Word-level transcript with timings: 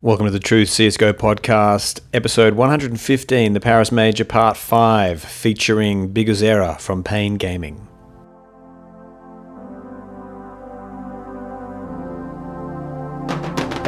Welcome 0.00 0.26
to 0.26 0.30
the 0.30 0.38
Truth 0.38 0.68
CSGO 0.68 1.12
podcast, 1.12 1.98
episode 2.12 2.54
115, 2.54 3.52
the 3.52 3.58
Paris 3.58 3.90
Major 3.90 4.24
Part 4.24 4.56
5, 4.56 5.20
featuring 5.20 6.14
Biguzera 6.14 6.78
from 6.78 7.02
Pain 7.02 7.34
Gaming. 7.34 7.88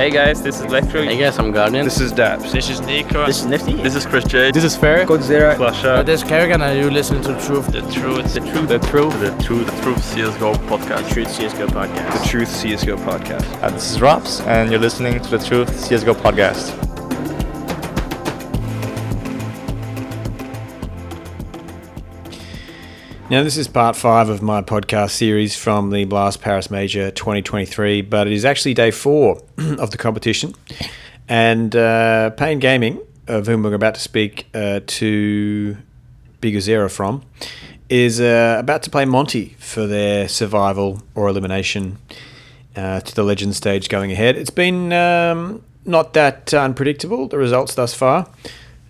Hey 0.01 0.09
guys, 0.09 0.41
this 0.41 0.61
is 0.61 0.63
Electro. 0.63 1.03
Hey 1.03 1.19
guys, 1.19 1.39
I'm 1.39 1.53
Guardian. 1.53 1.85
This 1.85 2.01
is 2.01 2.11
Daps. 2.11 2.53
This 2.53 2.71
is 2.71 2.81
Nico. 2.81 3.27
This 3.27 3.41
is 3.41 3.45
Nifty. 3.45 3.74
This 3.74 3.95
is 3.95 4.06
Chris 4.06 4.24
J. 4.24 4.51
This 4.51 4.65
is 4.65 4.74
Fair. 4.74 5.04
Godzilla. 5.04 5.54
flusha. 5.54 5.99
Oh, 5.99 6.03
this 6.03 6.23
is 6.23 6.27
karrigan, 6.27 6.63
and 6.63 6.79
you 6.79 6.91
listen 6.91 7.21
to 7.21 7.35
the 7.35 7.41
Truth. 7.42 7.67
the 7.67 7.83
truth. 7.92 8.33
The 8.33 8.41
Truth. 8.41 8.69
The 8.71 8.78
truth. 8.78 9.21
The 9.21 9.42
Truth, 9.45 9.67
the 9.67 9.83
Truth 9.83 9.99
CSGO 9.99 10.55
podcast. 10.71 11.06
The 11.06 11.15
Truth 11.15 11.28
CSGO 11.28 11.67
podcast. 11.67 12.23
The 12.23 12.28
Truth 12.31 12.49
CSGO 12.49 12.97
podcast. 12.97 13.73
This 13.74 13.91
is 13.91 14.01
Robs, 14.01 14.41
and 14.47 14.71
you're 14.71 14.81
listening 14.81 15.21
to 15.21 15.28
the 15.28 15.38
Truth 15.38 15.69
CSGO 15.69 16.14
podcast. 16.14 16.89
Now, 23.30 23.45
this 23.45 23.57
is 23.57 23.69
part 23.69 23.95
5 23.95 24.29
of 24.29 24.43
my 24.43 24.61
podcast 24.61 25.11
series 25.11 25.55
from 25.55 25.91
the 25.91 26.05
Blast 26.05 26.41
Paris 26.41 26.69
Major 26.69 27.12
2023, 27.12 28.03
but 28.03 28.27
it 28.27 28.33
is 28.33 28.45
actually 28.45 28.75
day 28.75 28.91
4 28.91 29.41
of 29.79 29.93
the 29.93 29.97
competition. 29.97 30.53
And 31.29 31.77
uh, 31.77 32.30
Pain 32.30 32.59
Gaming, 32.59 33.01
of 33.29 33.47
whom 33.47 33.62
we're 33.62 33.75
about 33.75 33.95
to 33.95 34.01
speak 34.01 34.48
uh, 34.53 34.80
to 34.84 35.77
Biguzera 36.43 36.91
from, 36.91 37.23
is 37.89 38.20
uh, 38.20 38.56
about 38.59 38.83
to 38.83 38.91
play 38.91 39.05
Monte 39.05 39.55
for 39.61 39.87
their 39.87 40.27
survival 40.27 41.01
or 41.15 41.28
elimination 41.28 41.98
uh, 42.75 42.98
to 42.98 43.15
the 43.15 43.23
legend 43.23 43.55
stage 43.55 43.89
going 43.89 44.11
ahead. 44.11 44.37
It's 44.37 44.51
been 44.51 44.92
um, 44.92 45.62
not 45.84 46.15
that 46.15 46.53
unpredictable, 46.53 47.28
the 47.28 47.39
results 47.39 47.77
thus 47.77 47.95
far. 47.95 48.27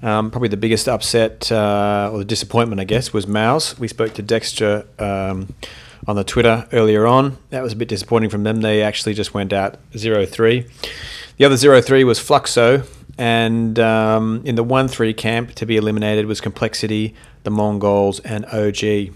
Um, 0.03 0.31
probably 0.31 0.49
the 0.49 0.57
biggest 0.57 0.89
upset 0.89 1.53
uh, 1.53 2.11
or 2.13 2.19
the 2.19 2.25
disappointment, 2.25 2.81
I 2.81 2.85
guess, 2.85 3.13
was 3.13 3.27
MOUZ. 3.27 3.79
We 3.79 3.87
spoke 3.87 4.15
to 4.15 4.23
degster 4.23 4.87
um, 5.01 5.55
on 6.07 6.17
the 6.17 6.25
Twitter 6.25 6.67
earlier 6.73 7.07
on. 7.07 7.37
That 7.51 7.63
was 7.63 7.75
a 7.75 7.77
bit 7.77 7.89
disappointing 7.89 8.31
from 8.31 8.43
them. 8.45 8.63
They 8.63 8.83
actually 8.83 9.15
just 9.15 9.35
went 9.35 9.53
out 9.53 9.77
0 9.97 10.25
3. 10.25 10.67
The 11.37 11.45
other 11.45 11.57
0 11.57 11.83
3 11.83 12.05
was 12.05 12.19
Fluxo. 12.19 12.87
And 13.19 13.79
um, 13.79 14.43
in 14.47 14.55
the 14.55 14.65
1 14.65 14.89
3 14.89 15.13
camp 15.13 15.53
to 15.57 15.67
be 15.67 15.77
eliminated 15.77 16.25
was 16.25 16.41
Complexity, 16.41 17.15
the 17.43 17.51
MongolZ, 17.51 18.21
and 18.25 18.47
OG. 18.47 19.15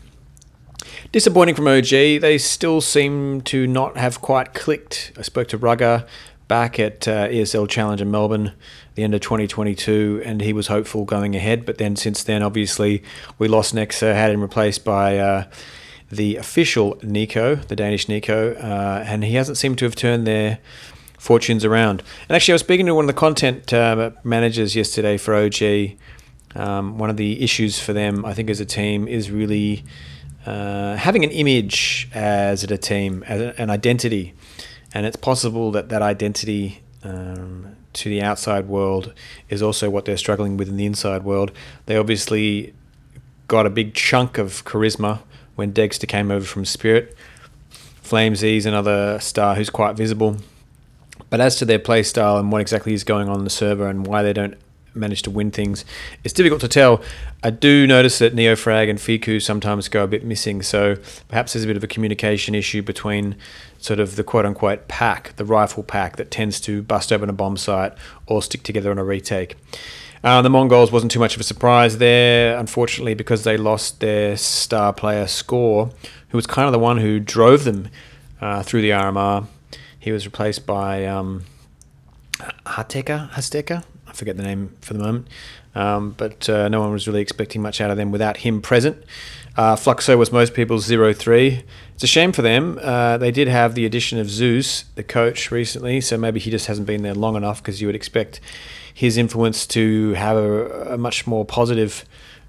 Disappointing 1.10 1.54
from 1.54 1.66
OG. 1.66 1.88
They 1.88 2.36
still 2.36 2.82
seem 2.82 3.41
to 3.42 3.66
not 3.66 3.96
have 3.96 4.20
quite 4.20 4.52
clicked. 4.52 5.12
I 5.16 5.22
spoke 5.22 5.48
to 5.48 5.58
ruggah 5.58 6.06
back 6.55 6.78
at 6.78 7.08
uh, 7.08 7.27
ESL 7.27 7.69
Challenge 7.69 8.00
in 8.00 8.12
Melbourne 8.12 8.52
the 8.94 9.02
end 9.02 9.12
of 9.12 9.20
2022, 9.22 10.22
and 10.24 10.41
he 10.41 10.52
was 10.52 10.69
hopeful 10.69 11.05
going 11.05 11.34
ahead. 11.34 11.66
But 11.66 11.78
then 11.78 11.97
since 11.97 12.22
then, 12.22 12.44
obviously, 12.44 13.02
we 13.41 13.48
lost 13.48 13.74
Nexa, 13.74 14.14
had 14.14 14.30
him 14.30 14.41
replaced 14.41 14.84
by 14.84 15.19
uh, 15.19 15.47
the 16.12 16.36
official 16.36 16.97
Nico, 17.02 17.56
the 17.56 17.75
Danish 17.75 18.08
Nico, 18.08 18.55
uh, 18.55 19.02
and 19.05 19.25
he 19.25 19.34
hasn't 19.34 19.58
seemed 19.58 19.78
to 19.78 19.84
have 19.84 19.97
turned 19.97 20.28
their 20.28 20.60
fortunes 21.19 21.64
around. 21.64 22.05
And 22.28 22.36
actually, 22.36 22.52
I 22.52 22.55
was 22.55 22.60
speaking 22.60 22.86
to 22.86 22.94
one 22.94 23.06
of 23.06 23.08
the 23.08 23.20
content 23.20 23.72
uh, 23.72 24.12
managers 24.22 24.77
yesterday 24.77 25.16
for 25.16 25.34
OG. 25.34 25.97
Um, 26.55 26.98
one 26.98 27.10
of 27.10 27.16
the 27.16 27.42
issues 27.42 27.80
for 27.80 27.92
them, 27.92 28.25
I 28.25 28.32
think, 28.32 28.48
as 28.48 28.60
a 28.60 28.64
team, 28.64 29.08
is 29.08 29.28
really 29.28 29.82
uh, 30.47 30.94
having 30.94 31.25
an 31.25 31.32
image 31.32 32.08
as 32.14 32.62
a 32.62 32.78
team, 32.78 33.25
as 33.27 33.58
an 33.58 33.70
identity. 33.70 34.34
And 34.95 35.05
it's 35.05 35.17
possible 35.17 35.73
that 35.73 35.89
that 35.89 36.00
identity 36.00 36.81
um, 37.03 37.77
to 37.95 38.09
the 38.09 38.23
outside 38.23 38.69
world 38.69 39.12
is 39.48 39.61
also 39.61 39.91
what 39.91 40.05
they're 40.05 40.17
struggling 40.17 40.56
with 40.56 40.69
in 40.69 40.77
the 40.77 40.87
inside 40.87 41.25
world. 41.25 41.50
They 41.87 41.97
obviously 41.97 42.73
got 43.48 43.67
a 43.67 43.70
big 43.70 43.95
chunk 43.95 44.39
of 44.39 44.65
charisma 44.65 45.20
when 45.56 45.72
degster 45.72 46.09
came 46.09 46.31
over 46.31 46.47
from 46.47 46.65
Spirit. 46.65 47.16
Flamesy's 48.03 48.66
another 48.66 49.19
star 49.19 49.56
who's 49.56 49.71
quite 49.71 49.97
visible. 49.97 50.38
But 51.31 51.41
as 51.41 51.56
to 51.56 51.65
their 51.65 51.78
play 51.78 52.03
style 52.03 52.38
and 52.38 52.53
what 52.53 52.60
exactly 52.60 52.94
is 52.94 53.03
going 53.03 53.28
on 53.28 53.38
in 53.38 53.44
the 53.44 53.50
server 53.50 53.88
and 53.88 54.06
why 54.06 54.22
they 54.22 54.33
don't 54.33 54.56
manage 54.94 55.22
to 55.22 55.31
win 55.31 55.50
things, 55.50 55.84
it's 56.22 56.34
difficult 56.34 56.60
to 56.62 56.69
tell. 56.69 57.03
I 57.43 57.50
do 57.50 57.87
notice 57.87 58.19
that 58.19 58.34
Neofrag 58.34 58.88
and 58.88 58.99
F1KU 58.99 59.43
sometimes 59.43 59.88
go 59.88 60.05
a 60.05 60.06
bit 60.06 60.25
missing, 60.25 60.62
so 60.62 60.97
perhaps 61.28 61.53
there's 61.53 61.65
a 61.65 61.66
bit 61.66 61.77
of 61.77 61.84
a 61.84 61.88
communication 61.88 62.55
issue 62.55 62.82
between 62.82 63.37
sort 63.78 64.00
of 64.00 64.16
the 64.16 64.25
quote 64.25 64.47
unquote 64.47 64.88
pack, 64.88 65.37
the 65.37 65.44
rifle 65.44 65.83
pack 65.83 66.16
that 66.16 66.31
tends 66.31 66.60
to 66.60 66.83
bust 66.83 67.12
open 67.12 67.28
a 67.28 67.33
bomb 67.33 67.56
site 67.56 67.93
or 68.27 68.43
stick 68.43 68.62
together 68.62 68.91
on 68.91 68.99
a 68.99 69.04
retake. 69.04 69.56
Uh, 70.25 70.41
the 70.41 70.49
MongolZ 70.49 70.91
wasn't 70.91 71.12
too 71.12 71.19
much 71.19 71.34
of 71.34 71.41
a 71.43 71.44
surprise 71.44 71.99
there, 71.99 72.59
unfortunately, 72.59 73.12
because 73.12 73.44
they 73.44 73.59
lost 73.59 74.00
their 74.00 74.38
star 74.38 74.91
player 74.91 75.27
Score, 75.27 75.91
who 76.31 76.38
was 76.38 76.47
kind 76.47 76.66
of 76.66 76.72
the 76.72 76.78
one 76.78 76.97
who 76.97 77.21
drove 77.21 77.65
them 77.65 77.88
uh, 78.41 78.62
through 78.62 78.81
the 78.81 78.88
RMR. 78.88 79.47
He 79.99 80.12
was 80.12 80.25
replaced 80.25 80.65
by 80.65 81.04
um, 81.04 81.44
Hateka, 82.38 83.31
Hasteka, 83.33 83.84
I 84.14 84.16
forget 84.16 84.36
the 84.36 84.44
name 84.44 84.76
for 84.80 84.94
the 84.94 85.00
moment. 85.00 85.26
Um, 85.75 86.10
but 86.12 86.48
uh, 86.48 86.69
no 86.69 86.80
one 86.80 86.92
was 86.92 87.08
really 87.08 87.20
expecting 87.20 87.60
much 87.60 87.80
out 87.80 87.91
of 87.91 87.97
them 87.97 88.12
without 88.12 88.38
him 88.38 88.62
present. 88.62 89.02
Uh, 89.56 89.75
Fluxo 89.75 90.16
was 90.16 90.30
most 90.30 90.54
people's 90.54 90.84
0 90.84 91.12
3. 91.12 91.64
It's 91.94 92.04
a 92.04 92.06
shame 92.06 92.30
for 92.30 92.42
them. 92.42 92.78
Uh, 92.80 93.19
they 93.19 93.32
did 93.32 93.48
have 93.48 93.74
the 93.74 93.84
addition 93.84 94.20
of 94.20 94.30
Zeus, 94.30 94.84
the 94.94 95.03
coach, 95.03 95.50
recently, 95.50 96.00
so 96.00 96.16
maybe 96.16 96.38
he 96.38 96.48
just 96.48 96.66
hasn't 96.66 96.86
been 96.86 97.03
there 97.03 97.14
long 97.14 97.34
enough 97.34 97.60
because 97.60 97.80
you 97.80 97.88
would 97.88 97.97
expect 97.97 98.41
his 98.92 99.16
influence 99.16 99.66
to 99.66 100.12
have 100.12 100.36
a, 100.36 100.94
a 100.94 100.98
much 100.98 101.26
more 101.26 101.44
positive 101.44 102.04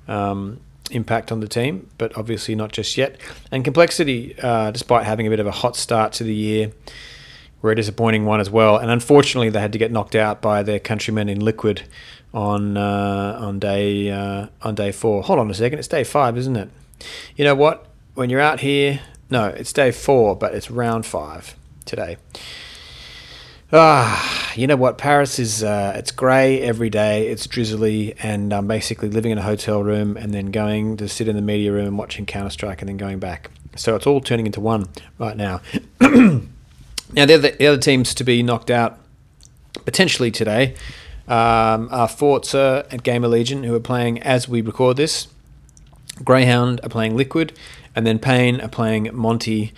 um, 0.07 0.59
impact 0.91 1.31
on 1.31 1.39
the 1.39 1.47
team, 1.47 1.89
but 1.97 2.15
obviously 2.15 2.53
not 2.53 2.71
just 2.71 2.95
yet. 2.95 3.19
And 3.51 3.63
Complexity, 3.63 4.35
uh, 4.39 4.69
despite 4.69 5.05
having 5.05 5.25
a 5.25 5.31
bit 5.31 5.39
of 5.39 5.47
a 5.47 5.51
hot 5.51 5.75
start 5.75 6.13
to 6.13 6.23
the 6.23 6.35
year, 6.35 6.71
were 7.65 7.71
a 7.71 7.75
disappointing 7.75 8.25
one 8.25 8.39
as 8.39 8.49
well. 8.49 8.77
And 8.77 8.91
unfortunately, 8.91 9.49
they 9.49 9.59
had 9.59 9.73
to 9.73 9.79
get 9.79 9.91
knocked 9.91 10.15
out 10.15 10.39
by 10.39 10.61
their 10.61 10.79
countrymen 10.79 11.27
in 11.27 11.39
Liquid 11.39 11.81
on 12.33 12.77
uh, 12.77 13.37
on 13.41 13.59
day 13.59 14.11
uh, 14.11 14.47
on 14.61 14.75
day 14.75 14.91
four. 14.91 15.23
Hold 15.23 15.39
on 15.39 15.49
a 15.49 15.53
second, 15.53 15.79
it's 15.79 15.87
day 15.87 16.03
five, 16.03 16.37
isn't 16.37 16.55
it? 16.55 16.69
You 17.35 17.43
know 17.43 17.55
what? 17.55 17.87
When 18.13 18.29
you're 18.29 18.39
out 18.39 18.59
here, 18.59 19.01
no, 19.29 19.47
it's 19.47 19.73
day 19.73 19.91
four, 19.91 20.35
but 20.35 20.53
it's 20.53 20.69
round 20.69 21.05
five 21.05 21.55
today. 21.85 22.17
Ah, 23.73 24.53
you 24.55 24.67
know 24.67 24.75
what? 24.75 24.99
Paris 24.99 25.39
is 25.39 25.63
uh, 25.63 25.93
it's 25.95 26.11
grey 26.11 26.61
every 26.61 26.91
day. 26.91 27.27
It's 27.29 27.47
drizzly, 27.47 28.13
and 28.19 28.53
I'm 28.53 28.67
basically 28.67 29.09
living 29.09 29.31
in 29.31 29.39
a 29.39 29.41
hotel 29.41 29.83
room 29.83 30.17
and 30.17 30.33
then 30.33 30.51
going 30.51 30.97
to 30.97 31.09
sit 31.09 31.27
in 31.27 31.35
the 31.35 31.41
media 31.41 31.71
room 31.71 31.87
and 31.87 31.97
watching 31.97 32.27
Counter 32.27 32.51
Strike 32.51 32.83
and 32.83 32.89
then 32.89 32.97
going 32.97 33.17
back. 33.17 33.49
So 33.75 33.95
it's 33.95 34.05
all 34.05 34.21
turning 34.21 34.45
into 34.45 34.61
one 34.61 34.87
right 35.17 35.35
now. 35.35 35.61
now 37.15 37.25
the 37.25 37.35
other, 37.35 37.51
the 37.51 37.67
other 37.67 37.81
teams 37.81 38.13
to 38.15 38.23
be 38.23 38.43
knocked 38.43 38.69
out 38.69 38.99
potentially 39.85 40.31
today 40.31 40.75
um, 41.27 41.89
are 41.91 42.07
FORZE 42.07 42.53
and 42.53 43.03
Gamer 43.03 43.27
Legion, 43.27 43.63
who 43.63 43.73
are 43.75 43.79
playing 43.79 44.21
as 44.21 44.47
we 44.47 44.61
record 44.61 44.97
this. 44.97 45.27
Greyhound 46.23 46.79
are 46.83 46.89
playing 46.89 47.15
Liquid, 47.15 47.57
and 47.95 48.05
then 48.05 48.19
Pain 48.19 48.61
are 48.61 48.69
playing 48.69 49.09
Monte. 49.13 49.73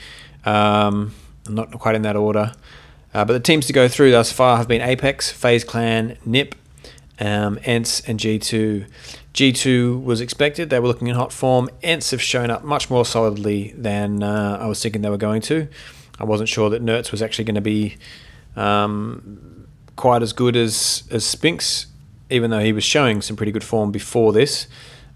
Um, 0.46 1.14
not 1.50 1.72
quite 1.72 1.96
in 1.96 2.02
that 2.04 2.16
order. 2.16 2.54
Uh, 3.14 3.26
but 3.26 3.34
the 3.34 3.40
teams 3.40 3.66
to 3.68 3.74
go 3.74 3.88
through 3.88 4.12
thus 4.12 4.32
far 4.32 4.58
have 4.58 4.68
been 4.68 4.82
Apeks, 4.82 5.32
FaZe 5.32 5.64
Clan, 5.64 6.18
NIP, 6.26 6.56
um, 7.20 7.58
ENCE, 7.64 8.02
and 8.08 8.20
G2. 8.20 8.86
G2 9.34 10.04
was 10.04 10.22
expected. 10.22 10.70
They 10.70 10.80
were 10.80 10.88
looking 10.88 11.08
in 11.08 11.16
hot 11.16 11.32
form. 11.32 11.70
ENCE 11.82 12.12
have 12.12 12.22
shown 12.22 12.52
up 12.52 12.64
much 12.64 12.90
more 12.90 13.06
solidly 13.06 13.74
than 13.78 14.22
uh, 14.22 14.60
I 14.62 14.68
was 14.68 14.82
thinking 14.82 15.02
they 15.02 15.10
were 15.10 15.18
going 15.18 15.42
to. 15.44 15.68
I 16.20 16.24
wasn't 16.24 16.50
sure 16.50 16.70
that 16.70 16.84
Nertz 16.84 17.12
was 17.12 17.22
actually 17.22 17.46
going 17.46 17.56
to 17.56 17.62
be 17.62 17.98
um, 18.56 19.68
quite 19.96 20.24
as 20.24 20.34
good 20.34 20.56
as, 20.56 21.04
as 21.12 21.24
Spinx, 21.24 21.86
even 22.30 22.50
though 22.50 22.60
he 22.60 22.74
was 22.74 22.84
showing 22.84 23.22
some 23.22 23.36
pretty 23.36 23.52
good 23.52 23.64
form 23.64 23.92
before 23.92 24.34
this. 24.34 24.68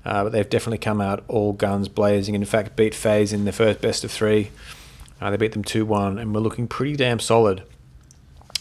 Uh, 0.04 0.24
but 0.24 0.32
they've 0.32 0.50
definitely 0.50 0.80
come 0.80 1.00
out 1.00 1.24
all 1.28 1.54
guns 1.54 1.88
blazing. 1.88 2.36
And 2.36 2.44
in 2.44 2.50
fact, 2.50 2.76
beat 2.76 2.96
FaZe 2.96 3.34
in 3.34 3.46
the 3.46 3.52
first 3.52 3.82
best 3.82 4.04
of 4.04 4.12
three. 4.12 4.52
Uh, 5.20 5.30
they 5.30 5.38
beat 5.38 5.52
them 5.52 5.64
2 5.64 5.86
1 5.86 6.18
and 6.18 6.34
we're 6.34 6.42
looking 6.42 6.68
pretty 6.68 6.96
damn 6.96 7.20
solid. 7.20 7.64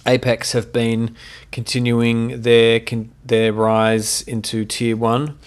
Apeks 0.04 0.52
have 0.52 0.72
been 0.72 1.14
continuing 1.52 2.42
their 2.42 2.80
con- 2.80 3.12
their 3.24 3.52
rise 3.52 4.22
into 4.22 4.64
tier 4.64 4.96
one. 4.96 5.38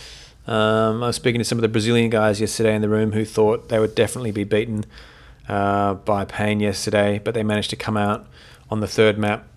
Um, 0.46 1.04
I 1.04 1.08
was 1.08 1.16
speaking 1.16 1.40
to 1.40 1.46
some 1.46 1.58
of 1.58 1.62
the 1.64 1.68
Brazilian 1.68 2.10
guys 2.10 2.40
yesterday 2.40 2.76
in 2.76 2.82
the 2.82 2.90
room 2.90 3.14
who 3.14 3.26
thought 3.26 3.70
they 3.70 3.80
would 3.80 3.96
definitely 3.96 4.32
be 4.32 4.44
beaten 4.44 4.86
uh, 5.48 5.96
by 5.96 6.26
Pain 6.26 6.60
yesterday, 6.60 7.20
but 7.20 7.34
they 7.34 7.44
managed 7.44 7.70
to 7.72 7.76
come 7.76 7.98
out 7.98 8.28
on 8.70 8.80
the 8.80 8.88
third 8.88 9.18
map. 9.18 9.48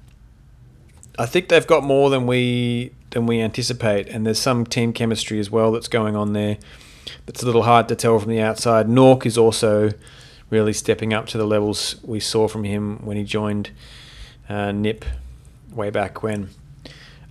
I 1.19 1.27
think 1.27 1.49
they've 1.49 1.67
got 1.67 1.83
more 1.83 2.11
than 2.11 2.27
we 2.27 2.93
than 3.11 3.27
we 3.27 3.41
anticipate, 3.41 4.09
and 4.09 4.27
there's 4.27 4.39
some 4.39 4.67
team 4.67 4.93
chemistry 4.93 5.39
as 5.39 5.51
well 5.51 5.73
that's 5.73 5.89
going 5.89 6.17
on 6.17 6.33
there. 6.33 6.59
That's 7.25 7.43
a 7.43 7.47
little 7.47 7.63
hard 7.63 7.89
to 7.89 7.97
tell 7.97 8.19
from 8.19 8.31
the 8.31 8.41
outside. 8.41 8.87
nawwk 8.89 9.27
is 9.27 9.39
also 9.39 9.93
really 10.51 10.73
stepping 10.73 11.13
up 11.13 11.27
to 11.29 11.39
the 11.39 11.47
levels 11.47 11.97
we 12.03 12.21
saw 12.21 12.49
from 12.49 12.65
him 12.65 12.99
when 13.05 13.17
he 13.17 13.25
joined 13.25 13.71
uh, 14.49 14.73
Nip 14.73 15.05
way 15.73 15.91
back 15.91 16.23
when. 16.23 16.51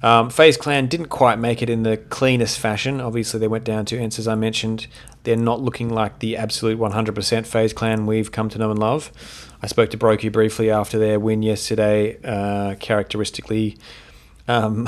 Um, 0.06 0.30
FaZe 0.30 0.56
Clan 0.56 0.86
didn't 0.86 1.08
quite 1.08 1.40
make 1.40 1.64
it 1.64 1.70
in 1.70 1.82
the 1.82 1.98
cleanest 1.98 2.60
fashion. 2.60 3.02
Obviously, 3.02 3.40
they 3.40 3.48
went 3.48 3.64
down 3.64 3.86
to 3.86 3.98
ENCE, 3.98 4.20
as 4.20 4.28
I 4.28 4.36
mentioned. 4.36 4.86
They're 5.24 5.36
not 5.36 5.62
looking 5.62 5.90
like 5.90 6.20
the 6.20 6.38
absolute 6.38 6.78
100% 6.78 7.48
FaZe 7.48 7.74
Clan 7.74 8.06
we've 8.06 8.32
come 8.32 8.48
to 8.50 8.60
know 8.60 8.70
and 8.70 8.78
love. 8.78 9.12
I 9.64 9.66
spoke 9.66 9.90
to 9.90 9.98
broky 9.98 10.32
briefly 10.32 10.70
after 10.70 11.00
their 11.00 11.20
win 11.20 11.42
yesterday, 11.42 12.20
uh, 12.24 12.76
characteristically 12.76 13.80
um, 14.48 14.88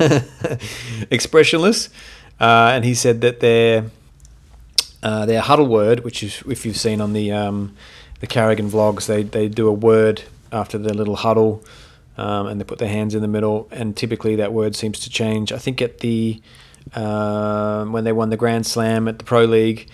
expressionless. 1.08 1.88
Uh, 2.40 2.72
and 2.74 2.84
he 2.84 2.94
said 2.94 3.20
that 3.20 3.38
their 3.38 3.84
uh, 5.04 5.24
their 5.24 5.40
huddle 5.40 5.68
word, 5.68 6.00
which 6.00 6.24
is 6.24 6.42
if 6.48 6.66
you've 6.66 6.76
seen 6.76 7.00
on 7.00 7.12
the 7.12 7.30
um, 7.30 7.76
the 8.18 8.26
karrigan 8.26 8.68
vlogs, 8.68 9.06
they 9.06 9.22
they 9.22 9.46
do 9.46 9.68
a 9.68 9.72
word 9.72 10.24
after 10.50 10.78
their 10.78 10.94
little 10.94 11.14
huddle, 11.14 11.62
um, 12.18 12.46
and 12.46 12.60
they 12.60 12.64
put 12.64 12.78
their 12.78 12.88
hands 12.88 13.14
in 13.14 13.22
the 13.22 13.28
middle, 13.28 13.68
and 13.70 13.96
typically 13.96 14.36
that 14.36 14.52
word 14.52 14.76
seems 14.76 15.00
to 15.00 15.10
change. 15.10 15.52
I 15.52 15.58
think 15.58 15.80
at 15.80 16.00
the 16.00 16.40
um 16.94 17.92
when 17.92 18.04
they 18.04 18.12
won 18.12 18.30
the 18.30 18.36
Grand 18.36 18.66
Slam 18.66 19.08
at 19.08 19.18
the 19.18 19.24
Pro 19.24 19.44
League, 19.44 19.88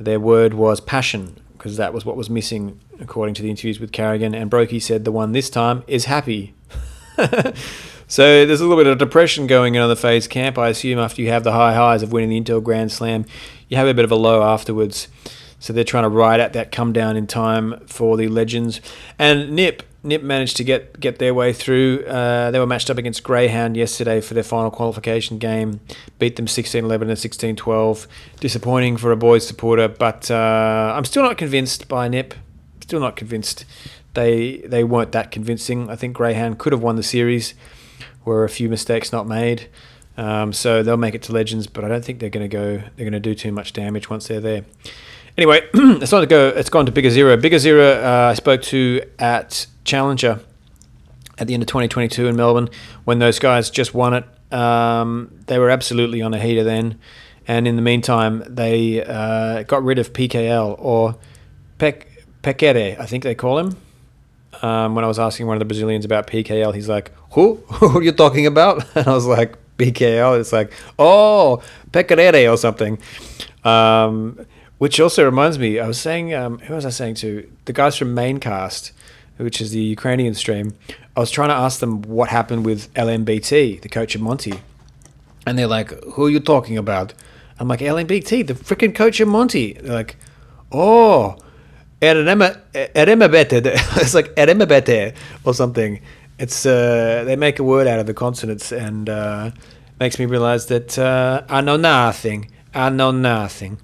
their 0.00 0.20
word 0.20 0.54
was 0.54 0.80
passion 0.80 1.36
because 1.52 1.76
that 1.76 1.92
was 1.92 2.04
what 2.04 2.16
was 2.16 2.30
missing 2.30 2.80
according 3.00 3.34
to 3.34 3.42
the 3.42 3.50
interviews 3.50 3.80
with 3.80 3.92
karrigan. 3.92 4.34
And 4.34 4.50
broky 4.50 4.80
said 4.80 5.04
the 5.04 5.12
one 5.12 5.32
this 5.32 5.50
time 5.50 5.84
is 5.86 6.04
happy. 6.06 6.54
So 8.10 8.46
there's 8.46 8.62
a 8.62 8.66
little 8.66 8.82
bit 8.82 8.90
of 8.90 8.96
depression 8.96 9.46
going 9.46 9.76
on 9.76 9.82
in 9.82 9.88
the 9.90 9.94
FaZe 9.94 10.26
camp. 10.28 10.56
I 10.56 10.68
assume 10.68 10.98
after 10.98 11.20
you 11.20 11.28
have 11.28 11.44
the 11.44 11.52
high 11.52 11.74
highs 11.74 12.02
of 12.02 12.10
winning 12.10 12.30
the 12.30 12.40
Intel 12.40 12.62
Grand 12.62 12.90
Slam, 12.90 13.26
you 13.68 13.76
have 13.76 13.86
a 13.86 13.92
bit 13.92 14.06
of 14.06 14.10
a 14.10 14.16
low 14.16 14.42
afterwards. 14.42 15.08
So 15.60 15.74
they're 15.74 15.84
trying 15.84 16.04
to 16.04 16.08
ride 16.08 16.40
out 16.40 16.54
that 16.54 16.72
come 16.72 16.94
down 16.94 17.18
in 17.18 17.26
time 17.26 17.78
for 17.86 18.16
the 18.16 18.28
legends. 18.28 18.80
And 19.18 19.50
Nip, 19.52 19.82
Nip 20.08 20.22
managed 20.22 20.56
to 20.56 20.64
get 20.64 20.98
get 20.98 21.18
their 21.18 21.34
way 21.34 21.52
through. 21.52 22.04
Uh, 22.04 22.50
they 22.50 22.58
were 22.58 22.66
matched 22.66 22.90
up 22.90 22.98
against 22.98 23.22
Greyhound 23.22 23.76
yesterday 23.76 24.20
for 24.20 24.34
their 24.34 24.42
final 24.42 24.70
qualification 24.70 25.38
game. 25.38 25.80
Beat 26.18 26.36
them 26.36 26.46
16-11 26.46 27.02
and 27.02 27.10
16-12. 27.12 28.06
Disappointing 28.40 28.96
for 28.96 29.12
a 29.12 29.16
boys 29.16 29.46
supporter, 29.46 29.88
but 29.88 30.30
uh, 30.30 30.92
I'm 30.96 31.04
still 31.04 31.22
not 31.22 31.38
convinced 31.38 31.88
by 31.88 32.08
Nip. 32.08 32.34
Still 32.80 33.00
not 33.00 33.16
convinced. 33.16 33.64
They 34.14 34.58
they 34.58 34.82
weren't 34.84 35.12
that 35.12 35.30
convincing. 35.30 35.90
I 35.90 35.96
think 35.96 36.16
Greyhound 36.16 36.58
could 36.58 36.72
have 36.72 36.82
won 36.82 36.96
the 36.96 37.02
series 37.02 37.54
were 38.24 38.44
a 38.44 38.48
few 38.48 38.68
mistakes 38.68 39.12
not 39.12 39.26
made. 39.26 39.68
Um, 40.16 40.52
so 40.52 40.82
they'll 40.82 40.96
make 40.96 41.14
it 41.14 41.22
to 41.24 41.32
legends, 41.32 41.66
but 41.66 41.84
I 41.84 41.88
don't 41.88 42.04
think 42.04 42.18
they're 42.18 42.28
going 42.28 42.48
to 42.48 42.54
go. 42.54 42.76
They're 42.96 43.08
going 43.08 43.12
to 43.12 43.20
do 43.20 43.34
too 43.34 43.52
much 43.52 43.72
damage 43.72 44.10
once 44.10 44.28
they're 44.28 44.40
there. 44.40 44.64
Anyway, 45.36 45.60
it's 45.74 46.10
not 46.10 46.20
to 46.20 46.26
go. 46.26 46.48
It's 46.48 46.68
gone 46.68 46.86
to 46.86 46.92
Biguzera. 46.92 47.40
Bigger 47.40 47.58
Zero. 47.58 48.02
Uh, 48.02 48.30
I 48.30 48.34
spoke 48.34 48.62
to 48.62 49.02
at 49.18 49.66
Challenger 49.88 50.40
at 51.38 51.46
the 51.46 51.54
end 51.54 51.62
of 51.62 51.66
2022 51.66 52.26
in 52.26 52.36
Melbourne 52.36 52.68
when 53.04 53.18
those 53.18 53.38
guys 53.38 53.70
just 53.70 53.94
won 53.94 54.14
it. 54.14 54.24
Um, 54.52 55.40
they 55.46 55.58
were 55.58 55.70
absolutely 55.70 56.22
on 56.22 56.34
a 56.34 56.38
heater 56.38 56.64
then, 56.64 56.98
and 57.46 57.66
in 57.66 57.76
the 57.76 57.82
meantime, 57.82 58.44
they 58.46 59.02
uh, 59.02 59.62
got 59.64 59.82
rid 59.82 59.98
of 59.98 60.12
PKL 60.12 60.76
or 60.78 61.16
Pek 61.78 62.06
Pekere, 62.42 62.98
I 63.00 63.06
think 63.06 63.24
they 63.24 63.34
call 63.34 63.58
him. 63.58 63.76
Um, 64.62 64.94
when 64.94 65.04
I 65.04 65.08
was 65.08 65.18
asking 65.18 65.46
one 65.46 65.56
of 65.56 65.60
the 65.60 65.64
Brazilians 65.66 66.04
about 66.04 66.26
PKL, 66.26 66.74
he's 66.74 66.88
like, 66.88 67.12
"Who? 67.32 67.54
Who 67.80 67.98
are 67.98 68.02
you 68.02 68.12
talking 68.12 68.46
about?" 68.46 68.84
And 68.96 69.06
I 69.06 69.14
was 69.14 69.26
like, 69.26 69.56
"PKL." 69.76 70.38
It's 70.40 70.52
like, 70.52 70.72
"Oh, 70.98 71.62
Pecorere 71.90 72.50
or 72.50 72.56
something." 72.56 72.98
Um, 73.64 74.46
which 74.78 75.00
also 75.00 75.24
reminds 75.24 75.58
me, 75.58 75.80
I 75.80 75.86
was 75.88 76.00
saying, 76.00 76.32
um, 76.34 76.60
who 76.60 76.74
was 76.74 76.86
I 76.86 76.90
saying 76.90 77.16
to? 77.16 77.50
The 77.64 77.72
guys 77.72 77.96
from 77.96 78.14
Maincast, 78.14 78.92
which 79.38 79.60
is 79.60 79.70
the 79.70 79.80
Ukrainian 79.80 80.34
stream. 80.34 80.74
I 81.16 81.20
was 81.20 81.30
trying 81.30 81.48
to 81.48 81.54
ask 81.54 81.80
them 81.80 82.02
what 82.02 82.28
happened 82.28 82.64
with 82.64 82.92
LMBT, 82.94 83.80
the 83.80 83.88
coach 83.88 84.14
of 84.14 84.20
Monte, 84.20 84.54
and 85.46 85.58
they're 85.58 85.66
like, 85.66 85.90
"Who 86.12 86.26
are 86.26 86.30
you 86.30 86.40
talking 86.40 86.76
about?" 86.76 87.14
I'm 87.58 87.68
like, 87.68 87.80
"LMBT, 87.80 88.46
the 88.46 88.54
freaking 88.54 88.94
coach 88.94 89.20
of 89.20 89.28
Monte." 89.28 89.74
They're 89.74 89.94
like, 89.94 90.16
"Oh." 90.70 91.36
It's 94.00 94.14
like 94.14 94.32
Eremabete 94.36 95.14
or 95.44 95.52
something. 95.52 96.00
It's 96.38 96.64
uh, 96.64 97.24
they 97.26 97.34
make 97.34 97.58
a 97.58 97.64
word 97.64 97.88
out 97.88 97.98
of 97.98 98.06
the 98.06 98.14
consonants 98.14 98.70
and 98.70 99.08
uh, 99.08 99.50
makes 99.98 100.18
me 100.20 100.26
realize 100.26 100.66
that 100.66 100.96
uh, 100.96 101.42
I 101.48 101.60
know 101.60 101.76
nothing. 101.76 102.50
I 102.72 102.90
know 102.90 103.10
nothing. 103.10 103.78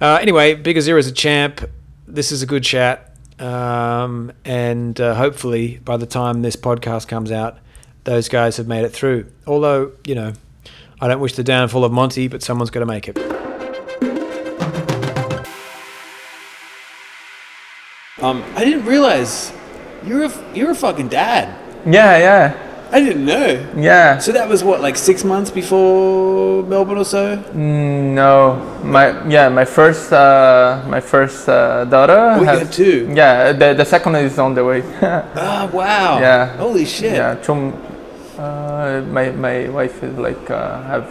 Uh, 0.00 0.18
anyway, 0.20 0.54
Biguzera 0.54 0.98
is 0.98 1.08
a 1.08 1.12
champ. 1.12 1.68
This 2.06 2.30
is 2.30 2.42
a 2.42 2.46
good 2.46 2.62
chat, 2.62 3.05
um, 3.38 4.32
and 4.44 5.00
uh, 5.00 5.14
hopefully 5.14 5.80
by 5.84 5.96
the 5.96 6.06
time 6.06 6.42
this 6.42 6.56
podcast 6.56 7.08
comes 7.08 7.30
out, 7.30 7.58
those 8.04 8.28
guys 8.28 8.56
have 8.56 8.66
made 8.66 8.84
it 8.84 8.90
through. 8.90 9.26
Although 9.46 9.92
you 10.04 10.14
know, 10.14 10.32
I 11.00 11.08
don't 11.08 11.20
wish 11.20 11.34
the 11.34 11.44
downfall 11.44 11.84
of 11.84 11.92
Monte, 11.92 12.28
but 12.28 12.42
someone's 12.42 12.70
got 12.70 12.80
to 12.80 12.86
make 12.86 13.08
it. 13.08 13.18
Um, 18.22 18.42
I 18.56 18.64
didn't 18.64 18.86
realize 18.86 19.52
you're 20.04 20.24
a 20.24 20.54
you're 20.54 20.70
a 20.70 20.74
fucking 20.74 21.08
dad. 21.08 21.54
Yeah, 21.84 22.16
yeah, 22.16 22.65
I 22.92 23.00
didn't 23.00 23.24
know. 23.26 23.66
yeah. 23.76 24.18
So 24.18 24.30
that 24.32 24.48
was 24.48 24.62
what, 24.62 24.80
like 24.80 24.96
six 24.96 25.24
months 25.24 25.50
before 25.50 26.62
Melbourne 26.62 26.98
or 26.98 27.04
so? 27.04 27.36
Mm, 27.52 28.14
no, 28.14 28.56
my 28.84 29.26
yeah, 29.28 29.48
my 29.48 29.64
first 29.64 30.12
uh, 30.12 30.82
my 30.88 31.00
first 31.00 31.48
uh, 31.48 31.84
daughter. 31.84 32.16
Oh, 32.36 32.40
you 32.40 32.46
had 32.46 32.72
two? 32.72 33.10
Yeah, 33.12 33.52
the 33.52 33.74
the 33.74 33.84
second 33.84 34.14
is 34.16 34.38
on 34.38 34.54
the 34.54 34.64
way. 34.64 34.82
Ah, 35.02 35.68
wow. 35.72 36.18
Yeah. 36.20 36.56
Holy 36.56 36.84
shit. 36.84 37.14
yeah, 37.14 37.34
two, 37.34 37.72
uh, 38.38 39.02
my 39.10 39.30
my 39.30 39.68
wife 39.68 40.02
is 40.02 40.16
like 40.18 40.50
uh, 40.50 40.82
have 40.84 41.06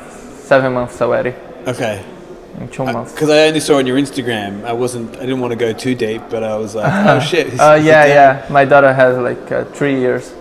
seven 0.48 0.74
months 0.74 1.02
already. 1.02 1.34
Okay. 1.68 2.04
In 2.60 2.70
two 2.70 2.86
months. 2.86 3.12
Because 3.12 3.30
I 3.30 3.48
only 3.48 3.60
saw 3.60 3.78
on 3.80 3.86
your 3.86 3.98
Instagram. 3.98 4.64
I 4.64 4.72
wasn't. 4.72 5.14
I 5.18 5.26
didn't 5.28 5.42
want 5.42 5.52
to 5.52 5.58
go 5.60 5.74
too 5.74 5.94
deep, 5.94 6.22
but 6.30 6.42
I 6.42 6.56
was 6.56 6.74
like, 6.74 6.88
oh 6.88 7.20
shit. 7.32 7.48
he's- 7.48 7.60
Uh, 7.60 7.76
yeah, 7.84 8.06
yeah. 8.06 8.46
My 8.50 8.64
daughter 8.64 8.94
has 8.94 9.18
like 9.18 9.52
uh, 9.52 9.66
three 9.76 10.00
years. 10.00 10.32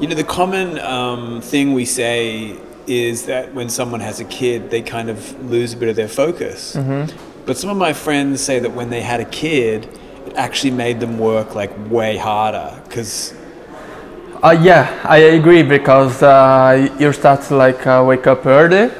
You 0.00 0.08
know, 0.08 0.14
the 0.14 0.24
common 0.24 0.78
um, 0.80 1.40
thing 1.40 1.72
we 1.72 1.84
say 1.84 2.56
is 2.86 3.26
that 3.26 3.54
when 3.54 3.68
someone 3.68 4.00
has 4.00 4.20
a 4.20 4.24
kid, 4.24 4.70
they 4.70 4.82
kind 4.82 5.08
of 5.08 5.18
lose 5.50 5.72
a 5.72 5.76
bit 5.76 5.88
of 5.88 5.96
their 5.96 6.08
focus. 6.08 6.76
Mm-hmm. 6.76 7.16
But 7.46 7.56
some 7.56 7.70
of 7.70 7.76
my 7.76 7.92
friends 7.92 8.42
say 8.42 8.58
that 8.58 8.72
when 8.72 8.90
they 8.90 9.00
had 9.02 9.20
a 9.20 9.24
kid, 9.26 9.86
it 10.26 10.34
actually 10.36 10.70
made 10.72 11.00
them 11.00 11.18
work 11.18 11.54
like 11.54 11.70
way 11.90 12.16
harder 12.16 12.80
because 12.84 13.34
Uh, 14.42 14.50
yeah, 14.60 15.00
I 15.04 15.18
agree 15.38 15.62
because 15.62 16.22
uh, 16.22 16.88
you 16.98 17.12
start 17.12 17.40
to 17.48 17.56
like 17.56 17.86
uh, 17.86 18.04
wake 18.06 18.26
up 18.26 18.44
early. 18.44 18.90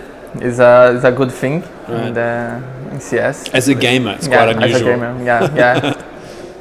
is 0.41 0.59
a 0.59 0.94
is 0.97 1.05
a 1.05 1.13
good 1.13 1.31
thing 1.31 1.63
in 1.89 2.15
the 2.15 2.63
CS. 2.99 3.51
As 3.53 3.69
a 3.69 3.75
gamer, 3.75 4.13
it's 4.13 4.27
yeah, 4.27 4.37
quite 4.37 4.49
as 4.49 4.56
a 4.56 4.59
unusual. 4.65 4.89
gamer, 4.89 5.23
yeah, 5.23 5.55
yeah. 5.55 6.03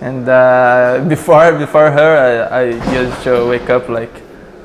and 0.07 0.27
uh, 0.27 1.05
before 1.15 1.57
before 1.57 1.89
her, 1.91 2.47
I, 2.51 2.61
I 2.61 2.63
used 3.01 3.23
to 3.23 3.45
wake 3.47 3.69
up 3.69 3.89
like 3.89 4.13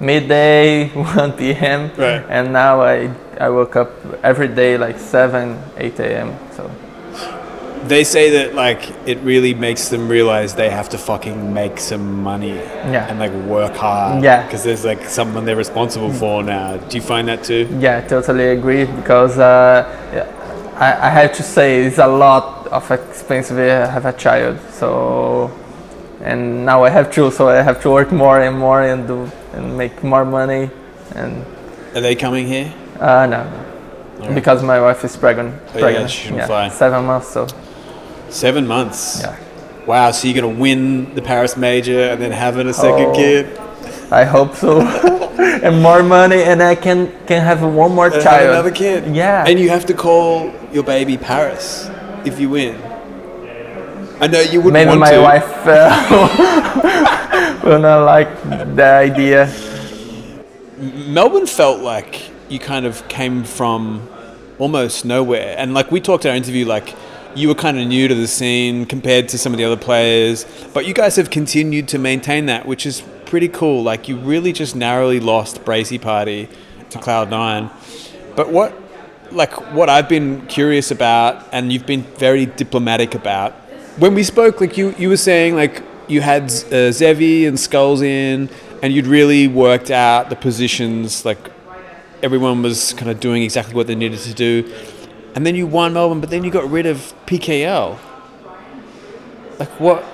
midday, 0.01 0.89
1 0.95 1.33
p.m. 1.33 1.91
Right. 1.97 2.25
And 2.29 2.53
now 2.53 2.81
I 2.83 3.11
I 3.41 3.49
woke 3.49 3.77
up 3.77 3.91
every 4.25 4.49
day 4.49 4.77
like 4.79 4.99
7, 4.99 5.57
8 5.77 6.01
a.m. 6.01 6.31
So 6.57 6.71
They 7.89 8.05
say 8.05 8.31
that 8.31 8.55
like 8.55 8.83
it 9.07 9.19
really 9.23 9.55
makes 9.55 9.89
them 9.89 10.09
realize 10.09 10.55
they 10.55 10.71
have 10.71 10.89
to 10.89 10.99
fucking 10.99 11.55
make 11.55 11.79
some 11.79 12.23
money 12.23 12.57
Yeah. 12.93 13.09
and 13.09 13.19
like 13.19 13.33
work 13.47 13.77
hard. 13.77 14.25
Yeah. 14.25 14.43
Because 14.45 14.63
there's 14.65 14.85
like 14.85 15.05
someone 15.09 15.45
they're 15.47 15.57
responsible 15.67 16.13
for 16.13 16.43
now. 16.43 16.77
Do 16.89 16.97
you 16.97 17.03
find 17.03 17.29
that 17.29 17.45
too? 17.45 17.67
yeah, 17.81 18.01
totally 18.09 18.49
agree 18.59 18.85
because 18.87 19.39
uh, 19.39 19.85
I, 20.77 21.09
I 21.09 21.11
have 21.11 21.33
to 21.37 21.43
say 21.43 21.85
it's 21.87 21.99
a 21.99 22.07
lot 22.07 22.58
of 22.73 22.91
expense 22.91 23.49
to 23.49 23.55
have 23.55 24.05
a 24.07 24.13
child. 24.13 24.59
So 24.71 25.51
and 26.23 26.65
now 26.67 26.83
I 26.85 26.91
have 26.91 27.11
two, 27.13 27.31
so 27.31 27.49
I 27.49 27.63
have 27.63 27.81
to 27.83 27.91
work 27.91 28.11
more 28.13 28.41
and 28.41 28.59
more 28.59 28.83
and 28.83 29.07
do 29.07 29.31
and 29.55 29.77
make 29.79 30.03
more 30.03 30.25
money 30.25 30.71
and 31.15 31.45
Are 31.95 32.01
they 32.01 32.15
coming 32.17 32.47
here? 32.47 32.73
uh, 33.01 33.27
no, 33.27 33.45
no. 34.21 34.35
because 34.35 34.63
my 34.63 34.81
wife 34.81 35.05
is 35.05 35.17
pregnant. 35.17 35.55
Oh, 35.55 35.75
yeah, 35.75 35.81
pregnant. 35.81 36.11
shouldn't 36.11 36.47
fly. 36.47 36.69
seven 36.71 37.05
months. 37.07 37.29
So 37.29 37.47
Seven 38.31 38.67
months. 38.67 39.21
yeah, 39.23 39.37
Wow. 39.87 40.11
So 40.11 40.29
you're 40.29 40.41
gonna 40.43 40.61
win 40.61 41.15
the 41.15 41.23
Paris 41.23 41.57
Major 41.57 42.11
and 42.11 42.21
then 42.21 42.31
having 42.33 42.67
a 42.69 42.75
second 42.75 43.07
Oh. 43.07 43.15
kid. 43.15 43.59
I 44.11 44.25
hope 44.25 44.55
so. 44.57 44.81
and 45.63 45.81
more 45.83 46.03
money, 46.03 46.43
and 46.43 46.63
I 46.63 46.75
can 46.75 47.13
can 47.27 47.43
have 47.43 47.63
one 47.63 47.93
more 47.95 48.07
and 48.13 48.23
child. 48.23 48.51
another 48.51 48.71
kid. 48.71 49.15
Yeah. 49.15 49.45
And 49.47 49.59
you 49.59 49.71
have 49.71 49.87
to 49.87 49.95
call 49.95 50.51
your 50.73 50.83
baby 50.83 51.17
Paris 51.17 51.89
if 52.29 52.39
you 52.39 52.51
win. 52.51 52.77
I 54.21 54.27
know 54.27 54.41
you 54.41 54.61
wouldn't 54.61 54.73
Maybe 54.75 54.89
want 54.89 55.01
my 55.01 55.13
to. 55.13 55.21
wife 55.21 55.53
uh, 55.67 57.61
will 57.65 57.79
not 57.79 58.05
like 58.05 58.29
the 58.77 58.85
idea. 58.85 59.53
Melbourne 60.79 61.47
felt 61.47 61.81
like 61.83 62.31
you 62.49 62.59
kind 62.59 62.87
of 62.87 63.07
came 63.09 63.45
from 63.45 64.09
almost 64.59 65.05
nowhere. 65.05 65.55
And 65.57 65.75
like 65.75 65.91
we 65.91 66.01
talked 66.01 66.25
in 66.25 66.31
our 66.31 66.37
interview, 66.37 66.65
like 66.67 66.95
you 67.35 67.49
were 67.49 67.55
kind 67.55 67.79
of 67.79 67.87
new 67.87 68.09
to 68.09 68.15
the 68.15 68.27
scene 68.27 68.87
compared 68.87 69.29
to 69.29 69.39
some 69.39 69.53
of 69.53 69.59
the 69.59 69.65
other 69.65 69.77
players, 69.77 70.45
but 70.75 70.87
you 70.87 70.95
guys 70.95 71.17
have 71.17 71.31
continued 71.31 71.89
to 71.89 71.99
maintain 71.99 72.47
that, 72.47 72.67
which 72.67 72.87
is 72.87 73.03
pretty 73.27 73.49
cool. 73.49 73.83
Like 73.83 74.09
you 74.09 74.17
really 74.17 74.53
just 74.53 74.75
narrowly 74.75 75.21
lost 75.21 75.65
Bracy 75.65 75.99
Party 75.99 76.49
to 76.91 76.99
Cloud9. 76.99 77.71
But 78.35 78.51
what, 78.51 78.73
like, 79.31 79.53
what 79.73 79.89
I've 79.89 80.09
been 80.09 80.47
curious 80.47 80.91
about, 80.91 81.47
and 81.53 81.73
you've 81.73 81.87
been 81.87 82.03
very 82.03 82.47
diplomatic 82.47 83.15
about, 83.15 83.53
when 83.99 84.15
we 84.15 84.23
spoke, 84.23 84.61
like 84.61 84.77
you, 84.77 84.95
you 84.99 85.09
were 85.09 85.17
saying, 85.17 85.57
like 85.57 85.83
you 86.07 86.21
had 86.21 86.45
uh, 86.45 86.91
zevy 86.91 87.47
and 87.47 87.57
skullz 87.57 88.03
in, 88.03 88.49
and 88.83 88.93
you'd 88.93 89.07
really 89.07 89.49
worked 89.49 89.91
out 89.91 90.31
the 90.31 90.37
positions, 90.37 91.25
like 91.25 91.39
everyone 92.23 92.63
was 92.63 92.93
kind 92.95 93.11
of 93.11 93.21
doing 93.21 93.43
exactly 93.43 93.75
what 93.75 93.87
they 93.87 93.95
needed 93.95 94.21
to 94.21 94.35
do, 94.35 94.73
and 95.35 95.45
then 95.45 95.55
you 95.55 95.67
won 95.67 95.95
Melbourne, 95.95 96.21
but 96.21 96.31
then 96.31 96.45
you 96.45 96.51
got 96.51 96.69
rid 96.71 96.87
of 96.87 97.13
PKL. 97.27 97.99
Like 99.59 99.71
what? 99.81 100.05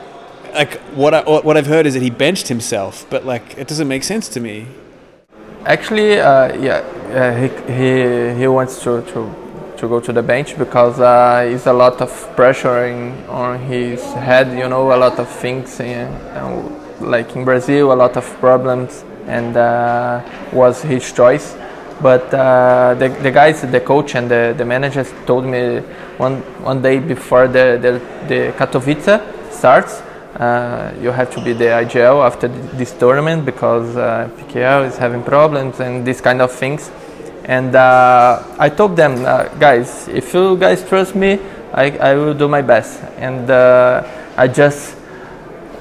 Like 0.55 0.81
what? 0.95 1.15
I, 1.15 1.23
what 1.23 1.57
I've 1.57 1.67
heard 1.67 1.87
is 1.87 1.95
that 1.95 2.03
he 2.03 2.11
benched 2.11 2.49
himself, 2.49 3.07
but 3.11 3.25
like 3.25 3.59
it 3.59 3.69
doesn't 3.69 3.89
make 3.89 4.05
sense 4.05 4.29
to 4.31 4.41
me. 4.41 4.67
Actually, 5.67 6.21
uh, 6.21 6.55
yeah, 6.57 6.83
uh, 7.09 7.35
he, 7.41 7.49
he 7.73 8.39
he 8.41 8.47
wants 8.47 8.83
to, 8.83 9.01
to 9.13 9.35
to 9.79 9.89
go 9.89 9.99
to 10.01 10.13
the 10.13 10.23
bench 10.23 10.59
because 10.59 11.01
uh, 11.01 11.45
it's 11.47 11.67
a 11.67 11.73
lot 11.73 12.01
of 12.01 12.11
pressure 12.37 12.85
in, 12.87 13.13
on 13.29 13.59
his 13.61 14.03
head. 14.13 14.57
You 14.59 14.69
know, 14.69 14.93
a 14.93 14.99
lot 14.99 15.19
of 15.19 15.29
things, 15.29 15.81
in, 15.81 16.07
uh, 16.37 16.97
like 17.01 17.35
in 17.35 17.45
Brazil, 17.45 17.93
a 17.93 17.95
lot 17.95 18.17
of 18.17 18.25
problems, 18.41 19.05
and 19.27 19.57
uh, 19.57 20.23
was 20.53 20.83
his 20.83 21.11
choice. 21.13 21.57
But 22.03 22.33
uh, 22.35 22.95
the, 22.99 23.09
the 23.09 23.31
guys, 23.31 23.63
the 23.63 23.81
coach 23.81 24.15
and 24.17 24.31
the, 24.31 24.55
the 24.57 24.65
managers 24.65 25.13
told 25.27 25.45
me 25.45 25.79
one 26.19 26.43
one 26.63 26.83
day 26.83 26.99
before 26.99 27.49
the 27.49 27.79
the, 27.81 27.93
the 28.29 28.53
Katowice 28.53 29.21
starts, 29.51 30.03
uh, 30.37 30.93
you 31.01 31.11
have 31.11 31.33
to 31.35 31.41
be 31.41 31.53
the 31.53 31.67
IGL 31.67 32.25
after 32.27 32.49
th- 32.49 32.71
this 32.73 32.93
tournament 32.93 33.45
because 33.45 33.97
uh, 33.97 34.29
PKL 34.37 34.87
is 34.87 34.97
having 34.97 35.23
problems 35.23 35.81
and 35.81 36.05
these 36.05 36.21
kind 36.21 36.43
of 36.43 36.51
things. 36.51 36.91
And 37.45 37.77
uh, 37.77 38.43
I 38.59 38.69
told 38.69 38.97
them, 38.97 39.25
uh, 39.25 39.49
guys, 39.61 40.09
if 40.09 40.35
you 40.35 40.57
guys 40.57 40.87
trust 40.89 41.15
me, 41.15 41.39
I, 41.73 41.91
I 41.99 42.15
will 42.15 42.35
do 42.35 42.49
my 42.49 42.63
best. 42.63 43.01
And 43.19 43.49
uh, 43.51 44.03
I 44.37 44.49
just, 44.49 44.97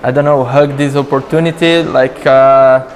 I 0.04 0.12
don't 0.12 0.26
know, 0.26 0.44
hug 0.44 0.78
this 0.78 0.96
opportunity. 0.96 1.82
Like, 1.82 2.26
uh, 2.28 2.88